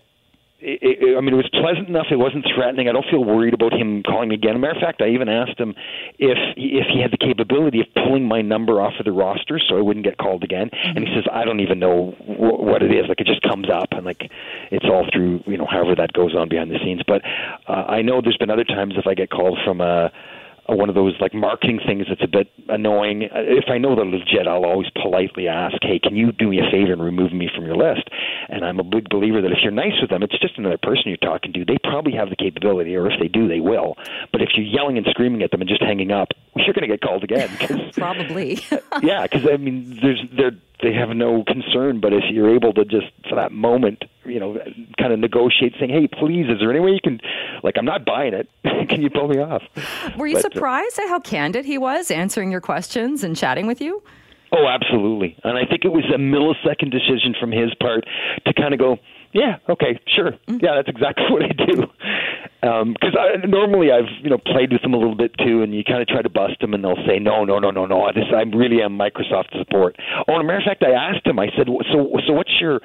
It, 0.64 0.78
it, 0.80 1.18
I 1.18 1.20
mean, 1.20 1.34
it 1.34 1.42
was 1.42 1.50
pleasant 1.50 1.88
enough. 1.88 2.06
It 2.12 2.22
wasn't 2.22 2.46
threatening. 2.54 2.88
I 2.88 2.92
don't 2.92 3.10
feel 3.10 3.24
worried 3.24 3.52
about 3.52 3.72
him 3.72 4.04
calling 4.04 4.28
me 4.28 4.36
again. 4.36 4.52
As 4.52 4.56
a 4.56 4.58
matter 4.60 4.78
of 4.78 4.80
fact, 4.80 5.02
I 5.02 5.08
even 5.08 5.28
asked 5.28 5.58
him 5.58 5.74
if 6.20 6.38
if 6.54 6.86
he 6.86 7.02
had 7.02 7.10
the 7.10 7.18
capability 7.18 7.80
of 7.80 7.88
pulling 7.94 8.28
my 8.28 8.42
number 8.42 8.80
off 8.80 8.92
of 9.00 9.04
the 9.04 9.10
roster 9.10 9.58
so 9.58 9.76
I 9.76 9.80
wouldn't 9.80 10.06
get 10.06 10.18
called 10.18 10.44
again. 10.44 10.70
And 10.72 11.02
he 11.02 11.12
says, 11.16 11.26
I 11.32 11.44
don't 11.44 11.58
even 11.58 11.80
know 11.80 12.12
wh- 12.12 12.62
what 12.62 12.80
it 12.80 12.94
is. 12.94 13.08
Like 13.08 13.20
it 13.20 13.26
just 13.26 13.42
comes 13.42 13.66
up, 13.68 13.90
and 13.90 14.06
like 14.06 14.30
it's 14.70 14.86
all 14.86 15.04
through 15.12 15.42
you 15.48 15.58
know 15.58 15.66
however 15.66 15.96
that 15.96 16.12
goes 16.12 16.36
on 16.36 16.48
behind 16.48 16.70
the 16.70 16.78
scenes. 16.78 17.02
But 17.04 17.22
uh, 17.66 17.90
I 17.90 18.02
know 18.02 18.22
there's 18.22 18.38
been 18.38 18.50
other 18.50 18.62
times 18.62 18.94
if 18.96 19.08
I 19.08 19.14
get 19.14 19.30
called 19.30 19.58
from 19.66 19.80
a 19.80 19.84
uh, 19.84 20.08
one 20.68 20.88
of 20.88 20.94
those 20.94 21.14
like 21.20 21.34
marketing 21.34 21.80
things 21.84 22.06
that's 22.08 22.22
a 22.22 22.28
bit 22.28 22.48
annoying. 22.68 23.24
Uh, 23.24 23.42
if 23.42 23.64
I 23.68 23.78
know 23.78 23.96
they're 23.96 24.06
legit, 24.06 24.46
I'll 24.46 24.64
always 24.64 24.88
politely 24.90 25.48
ask, 25.48 25.76
"Hey, 25.82 25.98
can 25.98 26.16
you 26.16 26.32
do 26.32 26.48
me 26.48 26.60
a 26.60 26.70
favor 26.70 26.92
and 26.92 27.02
remove 27.02 27.32
me 27.32 27.48
from 27.54 27.66
your 27.66 27.76
list?" 27.76 28.08
And 28.48 28.64
I'm 28.64 28.78
a 28.78 28.84
big 28.84 29.08
believer 29.08 29.40
that 29.42 29.50
if 29.50 29.58
you're 29.62 29.72
nice 29.72 30.00
with 30.00 30.10
them, 30.10 30.22
it's 30.22 30.38
just 30.38 30.58
another 30.58 30.78
person 30.78 31.04
you're 31.06 31.16
talking 31.18 31.52
to. 31.54 31.64
They 31.64 31.78
probably 31.82 32.12
have 32.12 32.30
the 32.30 32.36
capability, 32.36 32.94
or 32.96 33.10
if 33.10 33.18
they 33.20 33.28
do, 33.28 33.48
they 33.48 33.60
will. 33.60 33.96
But 34.30 34.42
if 34.42 34.50
you're 34.54 34.66
yelling 34.66 34.96
and 34.98 35.06
screaming 35.10 35.42
at 35.42 35.50
them 35.50 35.60
and 35.60 35.68
just 35.68 35.82
hanging 35.82 36.12
up, 36.12 36.28
you're 36.56 36.74
going 36.74 36.88
to 36.88 36.94
get 36.94 37.00
called 37.00 37.24
again. 37.24 37.50
Cause, 37.58 37.80
probably. 37.92 38.60
yeah, 39.02 39.22
because 39.24 39.46
I 39.46 39.56
mean, 39.56 39.98
there's 40.02 40.22
they're 40.36 40.56
they 40.82 40.92
have 40.92 41.10
no 41.10 41.44
concern. 41.44 42.00
But 42.00 42.12
if 42.12 42.24
you're 42.30 42.54
able 42.54 42.72
to 42.74 42.84
just 42.84 43.06
for 43.28 43.36
that 43.36 43.52
moment, 43.52 44.04
you 44.24 44.40
know, 44.40 44.56
kind 44.98 45.12
of 45.12 45.18
negotiate, 45.18 45.74
saying, 45.78 45.90
"Hey, 45.90 46.08
please, 46.08 46.46
is 46.48 46.58
there 46.60 46.70
any 46.70 46.80
way 46.80 46.90
you 46.90 47.00
can, 47.02 47.20
like, 47.62 47.76
I'm 47.78 47.84
not 47.84 48.04
buying 48.04 48.34
it. 48.34 48.48
can 48.88 49.02
you 49.02 49.10
pull 49.10 49.28
me 49.28 49.38
off?" 49.38 49.62
Were 50.16 50.26
you 50.26 50.36
but, 50.36 50.46
uh, 50.46 50.54
surprised 50.54 50.98
uh, 50.98 51.02
at 51.02 51.08
how 51.08 51.20
candid 51.20 51.64
he 51.64 51.78
was 51.78 52.10
answering 52.10 52.50
your 52.50 52.60
questions 52.60 53.24
and 53.24 53.36
chatting 53.36 53.66
with 53.66 53.80
you? 53.80 54.02
Oh, 54.52 54.68
absolutely. 54.68 55.36
And 55.44 55.56
I 55.56 55.64
think 55.64 55.84
it 55.84 55.92
was 55.92 56.04
a 56.14 56.18
millisecond 56.18 56.90
decision 56.90 57.34
from 57.40 57.52
his 57.52 57.72
part 57.80 58.04
to 58.46 58.52
kind 58.52 58.74
of 58.74 58.78
go, 58.78 58.98
yeah, 59.32 59.56
okay, 59.68 59.98
sure. 60.14 60.32
Mm-hmm. 60.32 60.58
Yeah, 60.60 60.76
that's 60.76 60.88
exactly 60.88 61.24
what 61.30 61.42
I 61.42 61.52
do. 61.52 61.86
Because 62.60 63.16
um, 63.16 63.50
normally 63.50 63.90
I've 63.90 64.10
you 64.22 64.30
know 64.30 64.38
played 64.38 64.72
with 64.72 64.82
them 64.82 64.94
a 64.94 64.98
little 64.98 65.16
bit 65.16 65.32
too, 65.38 65.62
and 65.62 65.74
you 65.74 65.82
kind 65.82 66.02
of 66.02 66.06
try 66.06 66.22
to 66.22 66.28
bust 66.28 66.60
them, 66.60 66.74
and 66.74 66.84
they'll 66.84 67.02
say 67.06 67.18
no, 67.18 67.44
no, 67.44 67.58
no, 67.58 67.70
no, 67.70 67.86
no. 67.86 68.06
This 68.14 68.24
I 68.30 68.42
really 68.42 68.82
am 68.82 68.98
Microsoft 68.98 69.58
support. 69.58 69.96
Oh, 70.28 70.34
and 70.34 70.42
a 70.42 70.44
matter 70.44 70.58
of 70.58 70.64
fact, 70.64 70.84
I 70.84 70.92
asked 70.92 71.26
him. 71.26 71.38
I 71.38 71.48
said, 71.56 71.66
so 71.66 72.12
so 72.26 72.32
what's 72.32 72.52
your 72.60 72.80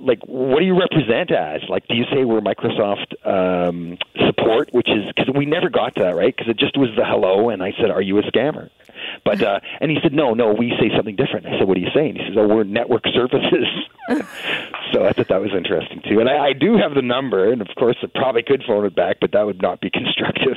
like 0.00 0.20
what 0.26 0.60
do 0.60 0.66
you 0.66 0.78
represent 0.78 1.30
as? 1.30 1.62
Like 1.68 1.86
do 1.88 1.94
you 1.94 2.04
say 2.12 2.24
we're 2.24 2.40
microsoft 2.40 3.14
um 3.26 3.98
support 4.26 4.70
which 4.72 4.88
is 4.88 5.04
because 5.14 5.32
we 5.34 5.46
never 5.46 5.70
got 5.70 5.94
to 5.96 6.02
that 6.02 6.16
right? 6.16 6.34
Because 6.36 6.50
it 6.50 6.58
just 6.58 6.76
was 6.76 6.90
the 6.96 7.04
hello 7.04 7.50
and 7.50 7.62
i 7.62 7.72
said 7.80 7.90
are 7.90 8.02
you 8.02 8.18
a 8.18 8.22
scammer? 8.22 8.70
But 9.24 9.42
uh 9.42 9.60
and 9.80 9.90
he 9.90 9.98
said 10.02 10.12
no 10.12 10.34
no 10.34 10.52
we 10.52 10.72
say 10.80 10.94
something 10.96 11.16
different. 11.16 11.46
I 11.46 11.58
said 11.58 11.68
what 11.68 11.76
are 11.76 11.80
you 11.80 11.90
saying? 11.94 12.16
He 12.16 12.22
says 12.28 12.36
oh 12.38 12.46
we're 12.46 12.64
network 12.64 13.04
services. 13.14 13.66
So 14.92 15.04
I 15.04 15.12
thought 15.12 15.28
that 15.28 15.40
was 15.40 15.50
interesting 15.54 16.00
too. 16.08 16.20
And 16.20 16.28
I, 16.28 16.46
I 16.46 16.52
do 16.52 16.76
have 16.76 16.94
the 16.94 17.02
number, 17.02 17.52
and 17.52 17.60
of 17.60 17.68
course, 17.76 17.96
I 18.02 18.06
probably 18.14 18.42
could 18.42 18.62
phone 18.66 18.86
it 18.86 18.94
back, 18.94 19.16
but 19.20 19.32
that 19.32 19.44
would 19.44 19.60
not 19.60 19.80
be 19.80 19.90
constructive. 19.90 20.56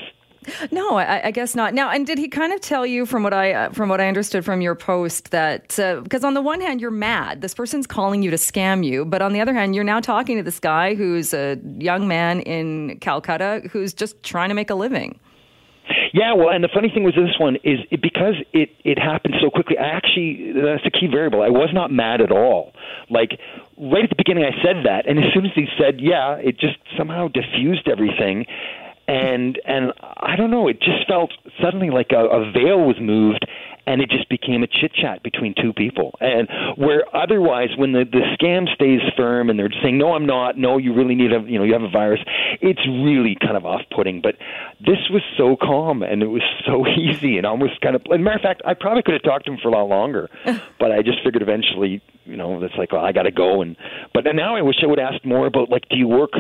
No, 0.72 0.98
I, 0.98 1.28
I, 1.28 1.32
guess 1.32 1.56
not. 1.56 1.74
Now, 1.74 1.90
and 1.90 2.06
did 2.06 2.18
he 2.18 2.28
kind 2.28 2.54
of 2.54 2.62
tell 2.62 2.86
you, 2.86 3.06
from 3.06 3.24
what 3.24 3.34
I 3.34 3.54
uh, 3.54 3.70
from 3.72 3.90
what 3.90 4.02
I 4.02 4.08
understood 4.08 4.46
from 4.46 4.62
your 4.62 4.76
post, 4.76 5.32
that 5.32 5.68
because 5.68 6.24
uh, 6.24 6.28
on 6.28 6.34
the 6.34 6.42
one 6.42 6.62
hand 6.62 6.82
you're 6.82 6.92
mad, 6.92 7.42
this 7.42 7.54
person's 7.54 7.88
calling 7.88 8.24
you 8.24 8.30
to 8.32 8.38
scam 8.38 8.86
you, 8.86 9.06
but 9.06 9.22
on 9.22 9.34
the 9.34 9.42
other 9.42 9.54
hand, 9.54 9.76
you're 9.76 9.84
now 9.84 10.00
talking 10.00 10.38
to 10.38 10.44
this 10.44 10.60
guy 10.60 10.96
who's 10.96 11.34
a 11.34 11.60
young 11.78 12.08
man 12.08 12.42
in 12.42 13.00
Calcutta 13.00 13.62
who's 13.72 13.94
just 13.94 14.22
trying 14.24 14.50
to 14.50 14.56
make 14.56 14.70
a 14.70 14.76
living. 14.76 15.20
Yeah, 16.14 16.34
well, 16.34 16.50
and 16.50 16.64
the 16.64 16.70
funny 16.74 16.90
thing 16.90 17.04
was 17.04 17.14
this 17.16 17.38
one 17.40 17.56
is 17.58 17.80
it, 17.92 18.02
because 18.02 18.36
it 18.54 18.70
it 18.84 19.00
happened 19.00 19.36
so 19.42 19.50
quickly. 19.50 19.78
I 19.78 19.90
actually 19.90 20.54
that's 20.54 20.84
the 20.84 20.92
key 20.92 21.08
variable. 21.08 21.42
I 21.42 21.50
was 21.50 21.70
not 21.74 21.92
mad 21.92 22.22
at 22.22 22.32
all. 22.32 22.74
Like 23.10 23.40
right 23.78 24.04
at 24.04 24.10
the 24.10 24.18
beginning, 24.18 24.44
I 24.44 24.54
said 24.64 24.86
that, 24.86 25.08
and 25.08 25.20
as 25.20 25.26
soon 25.34 25.46
as 25.46 25.52
he 25.56 25.66
said, 25.78 26.00
"Yeah," 26.00 26.36
it 26.36 26.60
just 26.60 26.78
somehow 26.98 27.28
diffused 27.28 27.88
everything. 27.88 28.46
And 29.10 29.60
and 29.66 29.92
I 30.18 30.36
don't 30.36 30.52
know, 30.52 30.68
it 30.68 30.80
just 30.80 31.08
felt 31.08 31.32
suddenly 31.60 31.90
like 31.90 32.12
a, 32.12 32.26
a 32.26 32.52
veil 32.52 32.86
was 32.86 32.98
moved, 33.02 33.44
and 33.88 34.02
it 34.04 34.10
just 34.12 34.30
became 34.30 34.62
a 34.62 34.68
chit 34.68 34.94
chat 34.94 35.24
between 35.24 35.56
two 35.60 35.74
people. 35.74 36.14
And 36.22 36.48
where 36.76 37.04
otherwise, 37.16 37.70
when 37.76 37.92
the 37.92 38.06
the 38.06 38.22
scam 38.38 38.72
stays 38.76 39.02
firm 39.18 39.50
and 39.50 39.58
they're 39.58 39.74
saying, 39.82 39.98
"No, 39.98 40.14
I'm 40.14 40.28
not. 40.28 40.60
No, 40.60 40.78
you 40.78 40.94
really 40.94 41.16
need 41.16 41.34
a 41.34 41.40
you 41.42 41.58
know 41.58 41.66
you 41.66 41.74
have 41.74 41.82
a 41.82 41.90
virus," 41.90 42.20
it's 42.62 42.86
really 42.86 43.36
kind 43.42 43.58
of 43.58 43.66
off 43.66 43.82
putting. 43.90 44.22
But 44.22 44.36
this 44.80 45.10
was 45.10 45.24
so 45.36 45.56
calm 45.60 46.04
and 46.04 46.22
it 46.22 46.28
was 46.28 46.44
so 46.68 46.86
easy 47.00 47.38
and 47.38 47.48
almost 47.48 47.82
kind 47.82 47.96
of. 47.96 48.04
As 48.14 48.16
a 48.16 48.20
matter 48.20 48.36
of 48.36 48.44
fact, 48.44 48.62
I 48.64 48.76
probably 48.76 49.02
could 49.02 49.16
have 49.16 49.24
talked 49.24 49.48
to 49.48 49.54
him 49.54 49.58
for 49.60 49.70
a 49.70 49.72
lot 49.72 49.90
longer, 49.90 50.30
but 50.80 50.92
I 50.92 51.02
just 51.02 51.24
figured 51.24 51.42
eventually, 51.42 52.00
you 52.30 52.38
know, 52.38 52.62
it's 52.64 52.76
like, 52.78 52.92
well, 52.92 53.04
I 53.04 53.12
got 53.12 53.24
to 53.24 53.32
go. 53.32 53.62
And 53.62 53.76
but 54.14 54.26
now 54.34 54.56
I 54.56 54.62
wish 54.62 54.78
I 54.84 54.86
would 54.86 55.00
ask 55.00 55.24
more 55.26 55.48
about 55.48 55.70
like, 55.70 55.88
do 55.90 55.98
you 55.98 56.08
work 56.08 56.32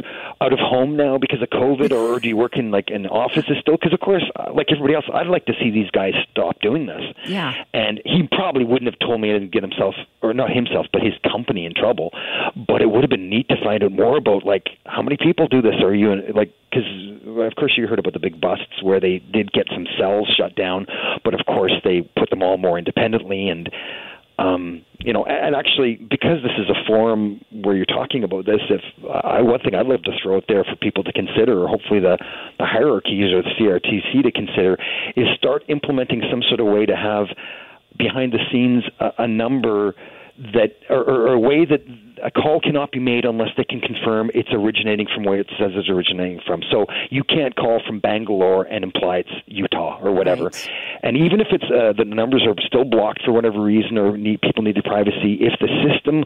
out 0.41 0.54
of 0.54 0.60
home 0.60 0.95
now 0.95 1.17
because 1.17 1.41
of 1.41 1.49
COVID, 1.49 1.91
or, 1.91 2.19
do 2.19 2.28
you 2.28 2.38
work 2.38 2.58
in 2.58 2.71
like 2.71 2.89
in 2.89 3.06
offices 3.08 3.58
still? 3.62 3.75
Because 3.75 3.93
of 3.93 3.99
course, 3.99 4.23
uh, 4.36 4.54
like 4.54 4.67
everybody 4.71 4.95
else, 4.95 5.06
I'd 5.13 5.28
like 5.28 5.45
to 5.45 5.54
see 5.60 5.71
these 5.71 5.89
guys 5.91 6.13
stop 6.32 6.60
doing 6.62 6.86
this. 6.86 7.02
Yeah. 7.25 7.54
And 7.73 8.02
he 8.06 8.28
probably 8.32 8.65
wouldn't 8.65 8.91
have 8.91 8.99
told 8.99 9.21
me 9.21 9.32
to 9.32 9.39
get 9.47 9.63
himself, 9.63 9.95
or 10.21 10.34
not 10.34 10.52
himself, 10.52 10.88
but 10.91 11.02
his 11.02 11.13
company 11.30 11.65
in 11.65 11.73
trouble. 11.73 12.12
But 12.56 12.82
it 12.82 12.89
would 12.89 13.04
have 13.04 13.10
been 13.10 13.30
neat 13.30 13.47
to 13.49 13.56
find 13.63 13.84
out 13.84 13.91
more 13.91 14.17
about 14.17 14.45
like 14.45 14.67
how 14.86 15.02
many 15.02 15.17
people 15.17 15.47
do 15.47 15.62
this. 15.62 15.75
Are 15.82 15.93
you 15.93 16.12
in, 16.12 16.34
like 16.36 16.54
because 16.69 16.88
of 17.25 17.56
course 17.56 17.73
you 17.78 17.88
heard 17.88 17.99
about 17.99 18.13
the 18.13 18.19
big 18.19 18.39
busts 18.39 18.84
where 18.84 18.99
they 18.99 19.19
did 19.19 19.52
get 19.52 19.65
some 19.73 19.88
cells 19.97 20.32
shut 20.38 20.56
down, 20.56 20.86
but 21.23 21.34
of 21.34 21.45
course 21.45 21.73
they 21.84 22.02
put 22.17 22.30
them 22.30 22.43
all 22.43 22.58
more 22.58 22.78
independently 22.78 23.49
and. 23.49 23.69
Um, 24.39 24.86
you 24.99 25.13
know, 25.13 25.25
and 25.25 25.56
actually, 25.56 25.95
because 25.95 26.43
this 26.43 26.52
is 26.58 26.69
a 26.69 26.86
forum 26.88 27.41
where 27.52 27.75
you're 27.75 27.86
talking 27.86 28.23
about 28.23 28.45
this, 28.45 28.62
if 28.69 28.82
I, 29.23 29.41
one 29.41 29.60
thing 29.60 29.75
I'd 29.75 29.86
love 29.86 30.04
to 30.04 30.12
throw 30.21 30.38
out 30.38 30.45
there 30.47 30.63
for 30.63 30.75
people 30.78 31.04
to 31.04 31.12
consider, 31.12 31.62
or 31.63 31.67
hopefully 31.67 31.99
the, 31.99 32.17
the 32.58 32.65
hierarchies 32.65 33.34
or 33.34 33.41
the 33.41 33.49
CRTC 33.60 34.23
to 34.23 34.32
consider, 34.32 34.78
is 35.15 35.28
start 35.38 35.63
implementing 35.67 36.21
some 36.30 36.41
sort 36.47 36.60
of 36.60 36.67
way 36.67 36.86
to 36.86 36.95
have 36.95 37.28
behind 37.97 38.34
the 38.34 38.39
scenes 38.52 38.84
a, 38.99 39.23
a 39.23 39.28
number 39.28 39.95
that, 40.54 40.78
or, 40.89 41.04
or 41.04 41.34
a 41.34 41.39
way 41.39 41.65
that 41.65 41.82
a 42.23 42.32
call 42.32 42.60
cannot 42.60 42.91
be 42.91 42.99
made 42.99 43.25
unless 43.25 43.49
they 43.58 43.63
can 43.63 43.80
confirm 43.80 44.30
it's 44.34 44.49
originating 44.52 45.08
from 45.13 45.23
where 45.23 45.39
it 45.39 45.47
says 45.60 45.71
it's 45.75 45.89
originating 45.89 46.39
from. 46.45 46.62
So 46.71 46.86
you 47.10 47.23
can't 47.23 47.56
call 47.56 47.82
from 47.86 47.99
Bangalore 47.99 48.63
and 48.63 48.84
imply 48.84 49.17
it's 49.17 49.30
Utah 49.47 49.99
or 50.02 50.12
whatever. 50.13 50.45
Right. 50.45 50.69
And 51.01 51.17
even 51.17 51.39
if 51.39 51.47
it's 51.51 51.63
uh, 51.63 51.93
the 51.97 52.05
numbers 52.05 52.45
are 52.47 52.55
still 52.65 52.83
blocked 52.83 53.23
for 53.23 53.31
whatever 53.31 53.62
reason 53.62 53.97
or 53.97 54.17
need, 54.17 54.41
people 54.41 54.63
needed 54.63 54.83
privacy, 54.83 55.39
if 55.39 55.53
the 55.59 55.67
system 55.88 56.23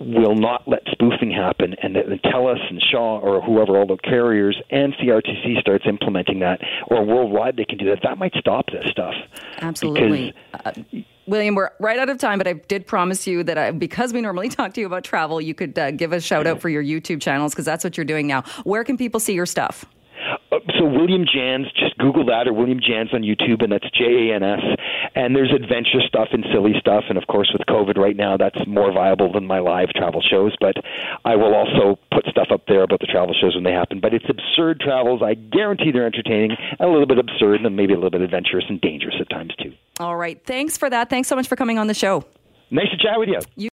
will 0.00 0.34
not 0.34 0.66
let 0.66 0.82
spoofing 0.90 1.30
happen 1.30 1.74
and, 1.82 1.96
and 1.96 2.22
TELUS 2.22 2.58
and 2.70 2.82
Shaw 2.90 3.20
or 3.20 3.40
whoever, 3.40 3.78
all 3.78 3.86
the 3.86 3.96
carriers 3.98 4.60
and 4.70 4.94
CRTC 4.94 5.60
starts 5.60 5.84
implementing 5.86 6.40
that, 6.40 6.60
or 6.88 7.04
worldwide 7.04 7.56
they 7.56 7.64
can 7.64 7.78
do 7.78 7.86
that, 7.86 8.00
that 8.02 8.18
might 8.18 8.34
stop 8.38 8.66
this 8.66 8.86
stuff. 8.90 9.14
Absolutely. 9.60 10.34
Because, 10.52 10.76
uh, 10.76 11.00
William, 11.26 11.54
we're 11.54 11.70
right 11.78 11.98
out 11.98 12.08
of 12.08 12.18
time, 12.18 12.38
but 12.38 12.48
I 12.48 12.54
did 12.54 12.86
promise 12.86 13.26
you 13.26 13.44
that 13.44 13.58
I, 13.58 13.70
because 13.70 14.12
we 14.12 14.20
normally 14.20 14.48
talk 14.48 14.72
to 14.74 14.80
you 14.80 14.86
about 14.86 15.04
travel, 15.04 15.40
you 15.40 15.54
could 15.54 15.78
uh, 15.78 15.90
give 15.90 16.12
a 16.12 16.20
shout 16.20 16.46
out 16.46 16.60
for 16.60 16.68
your 16.68 16.82
YouTube 16.82 17.20
channels 17.20 17.52
because 17.52 17.66
that's 17.66 17.84
what 17.84 17.96
you're 17.96 18.04
doing 18.06 18.26
now. 18.26 18.42
Where 18.64 18.82
can 18.82 18.96
people 18.96 19.20
see 19.20 19.34
your 19.34 19.46
stuff? 19.46 19.84
Uh, 20.52 20.58
so 20.78 20.84
William 20.84 21.24
Jans, 21.32 21.66
just 21.72 21.96
Google 21.98 22.24
that 22.26 22.46
or 22.48 22.52
William 22.52 22.80
Jans 22.80 23.12
on 23.12 23.22
YouTube, 23.22 23.62
and 23.62 23.72
that's 23.72 23.88
J 23.90 24.30
A 24.30 24.34
N 24.36 24.42
S. 24.42 24.60
And 25.14 25.34
there's 25.34 25.52
adventure 25.52 26.00
stuff 26.06 26.28
and 26.32 26.44
silly 26.52 26.74
stuff, 26.78 27.04
and 27.08 27.18
of 27.18 27.26
course 27.26 27.50
with 27.52 27.66
COVID 27.66 27.96
right 27.96 28.16
now, 28.16 28.36
that's 28.36 28.58
more 28.66 28.92
viable 28.92 29.32
than 29.32 29.46
my 29.46 29.58
live 29.58 29.88
travel 29.90 30.20
shows. 30.22 30.54
But 30.60 30.76
I 31.24 31.36
will 31.36 31.54
also 31.54 31.98
put 32.12 32.26
stuff 32.26 32.48
up 32.50 32.62
there 32.66 32.82
about 32.82 33.00
the 33.00 33.06
travel 33.06 33.34
shows 33.38 33.54
when 33.54 33.64
they 33.64 33.72
happen. 33.72 34.00
But 34.00 34.14
it's 34.14 34.26
absurd 34.28 34.80
travels. 34.80 35.22
I 35.22 35.34
guarantee 35.34 35.90
they're 35.92 36.06
entertaining, 36.06 36.56
a 36.80 36.86
little 36.86 37.06
bit 37.06 37.18
absurd, 37.18 37.60
and 37.62 37.76
maybe 37.76 37.92
a 37.92 37.96
little 37.96 38.10
bit 38.10 38.20
adventurous 38.20 38.64
and 38.68 38.80
dangerous 38.80 39.16
at 39.20 39.28
times 39.30 39.54
too. 39.62 39.72
All 40.00 40.16
right, 40.16 40.40
thanks 40.44 40.76
for 40.78 40.88
that. 40.90 41.10
Thanks 41.10 41.28
so 41.28 41.36
much 41.36 41.48
for 41.48 41.56
coming 41.56 41.78
on 41.78 41.86
the 41.86 41.94
show. 41.94 42.24
Nice 42.70 42.90
to 42.90 42.98
chat 42.98 43.18
with 43.18 43.28
you. 43.30 43.38
you- 43.56 43.66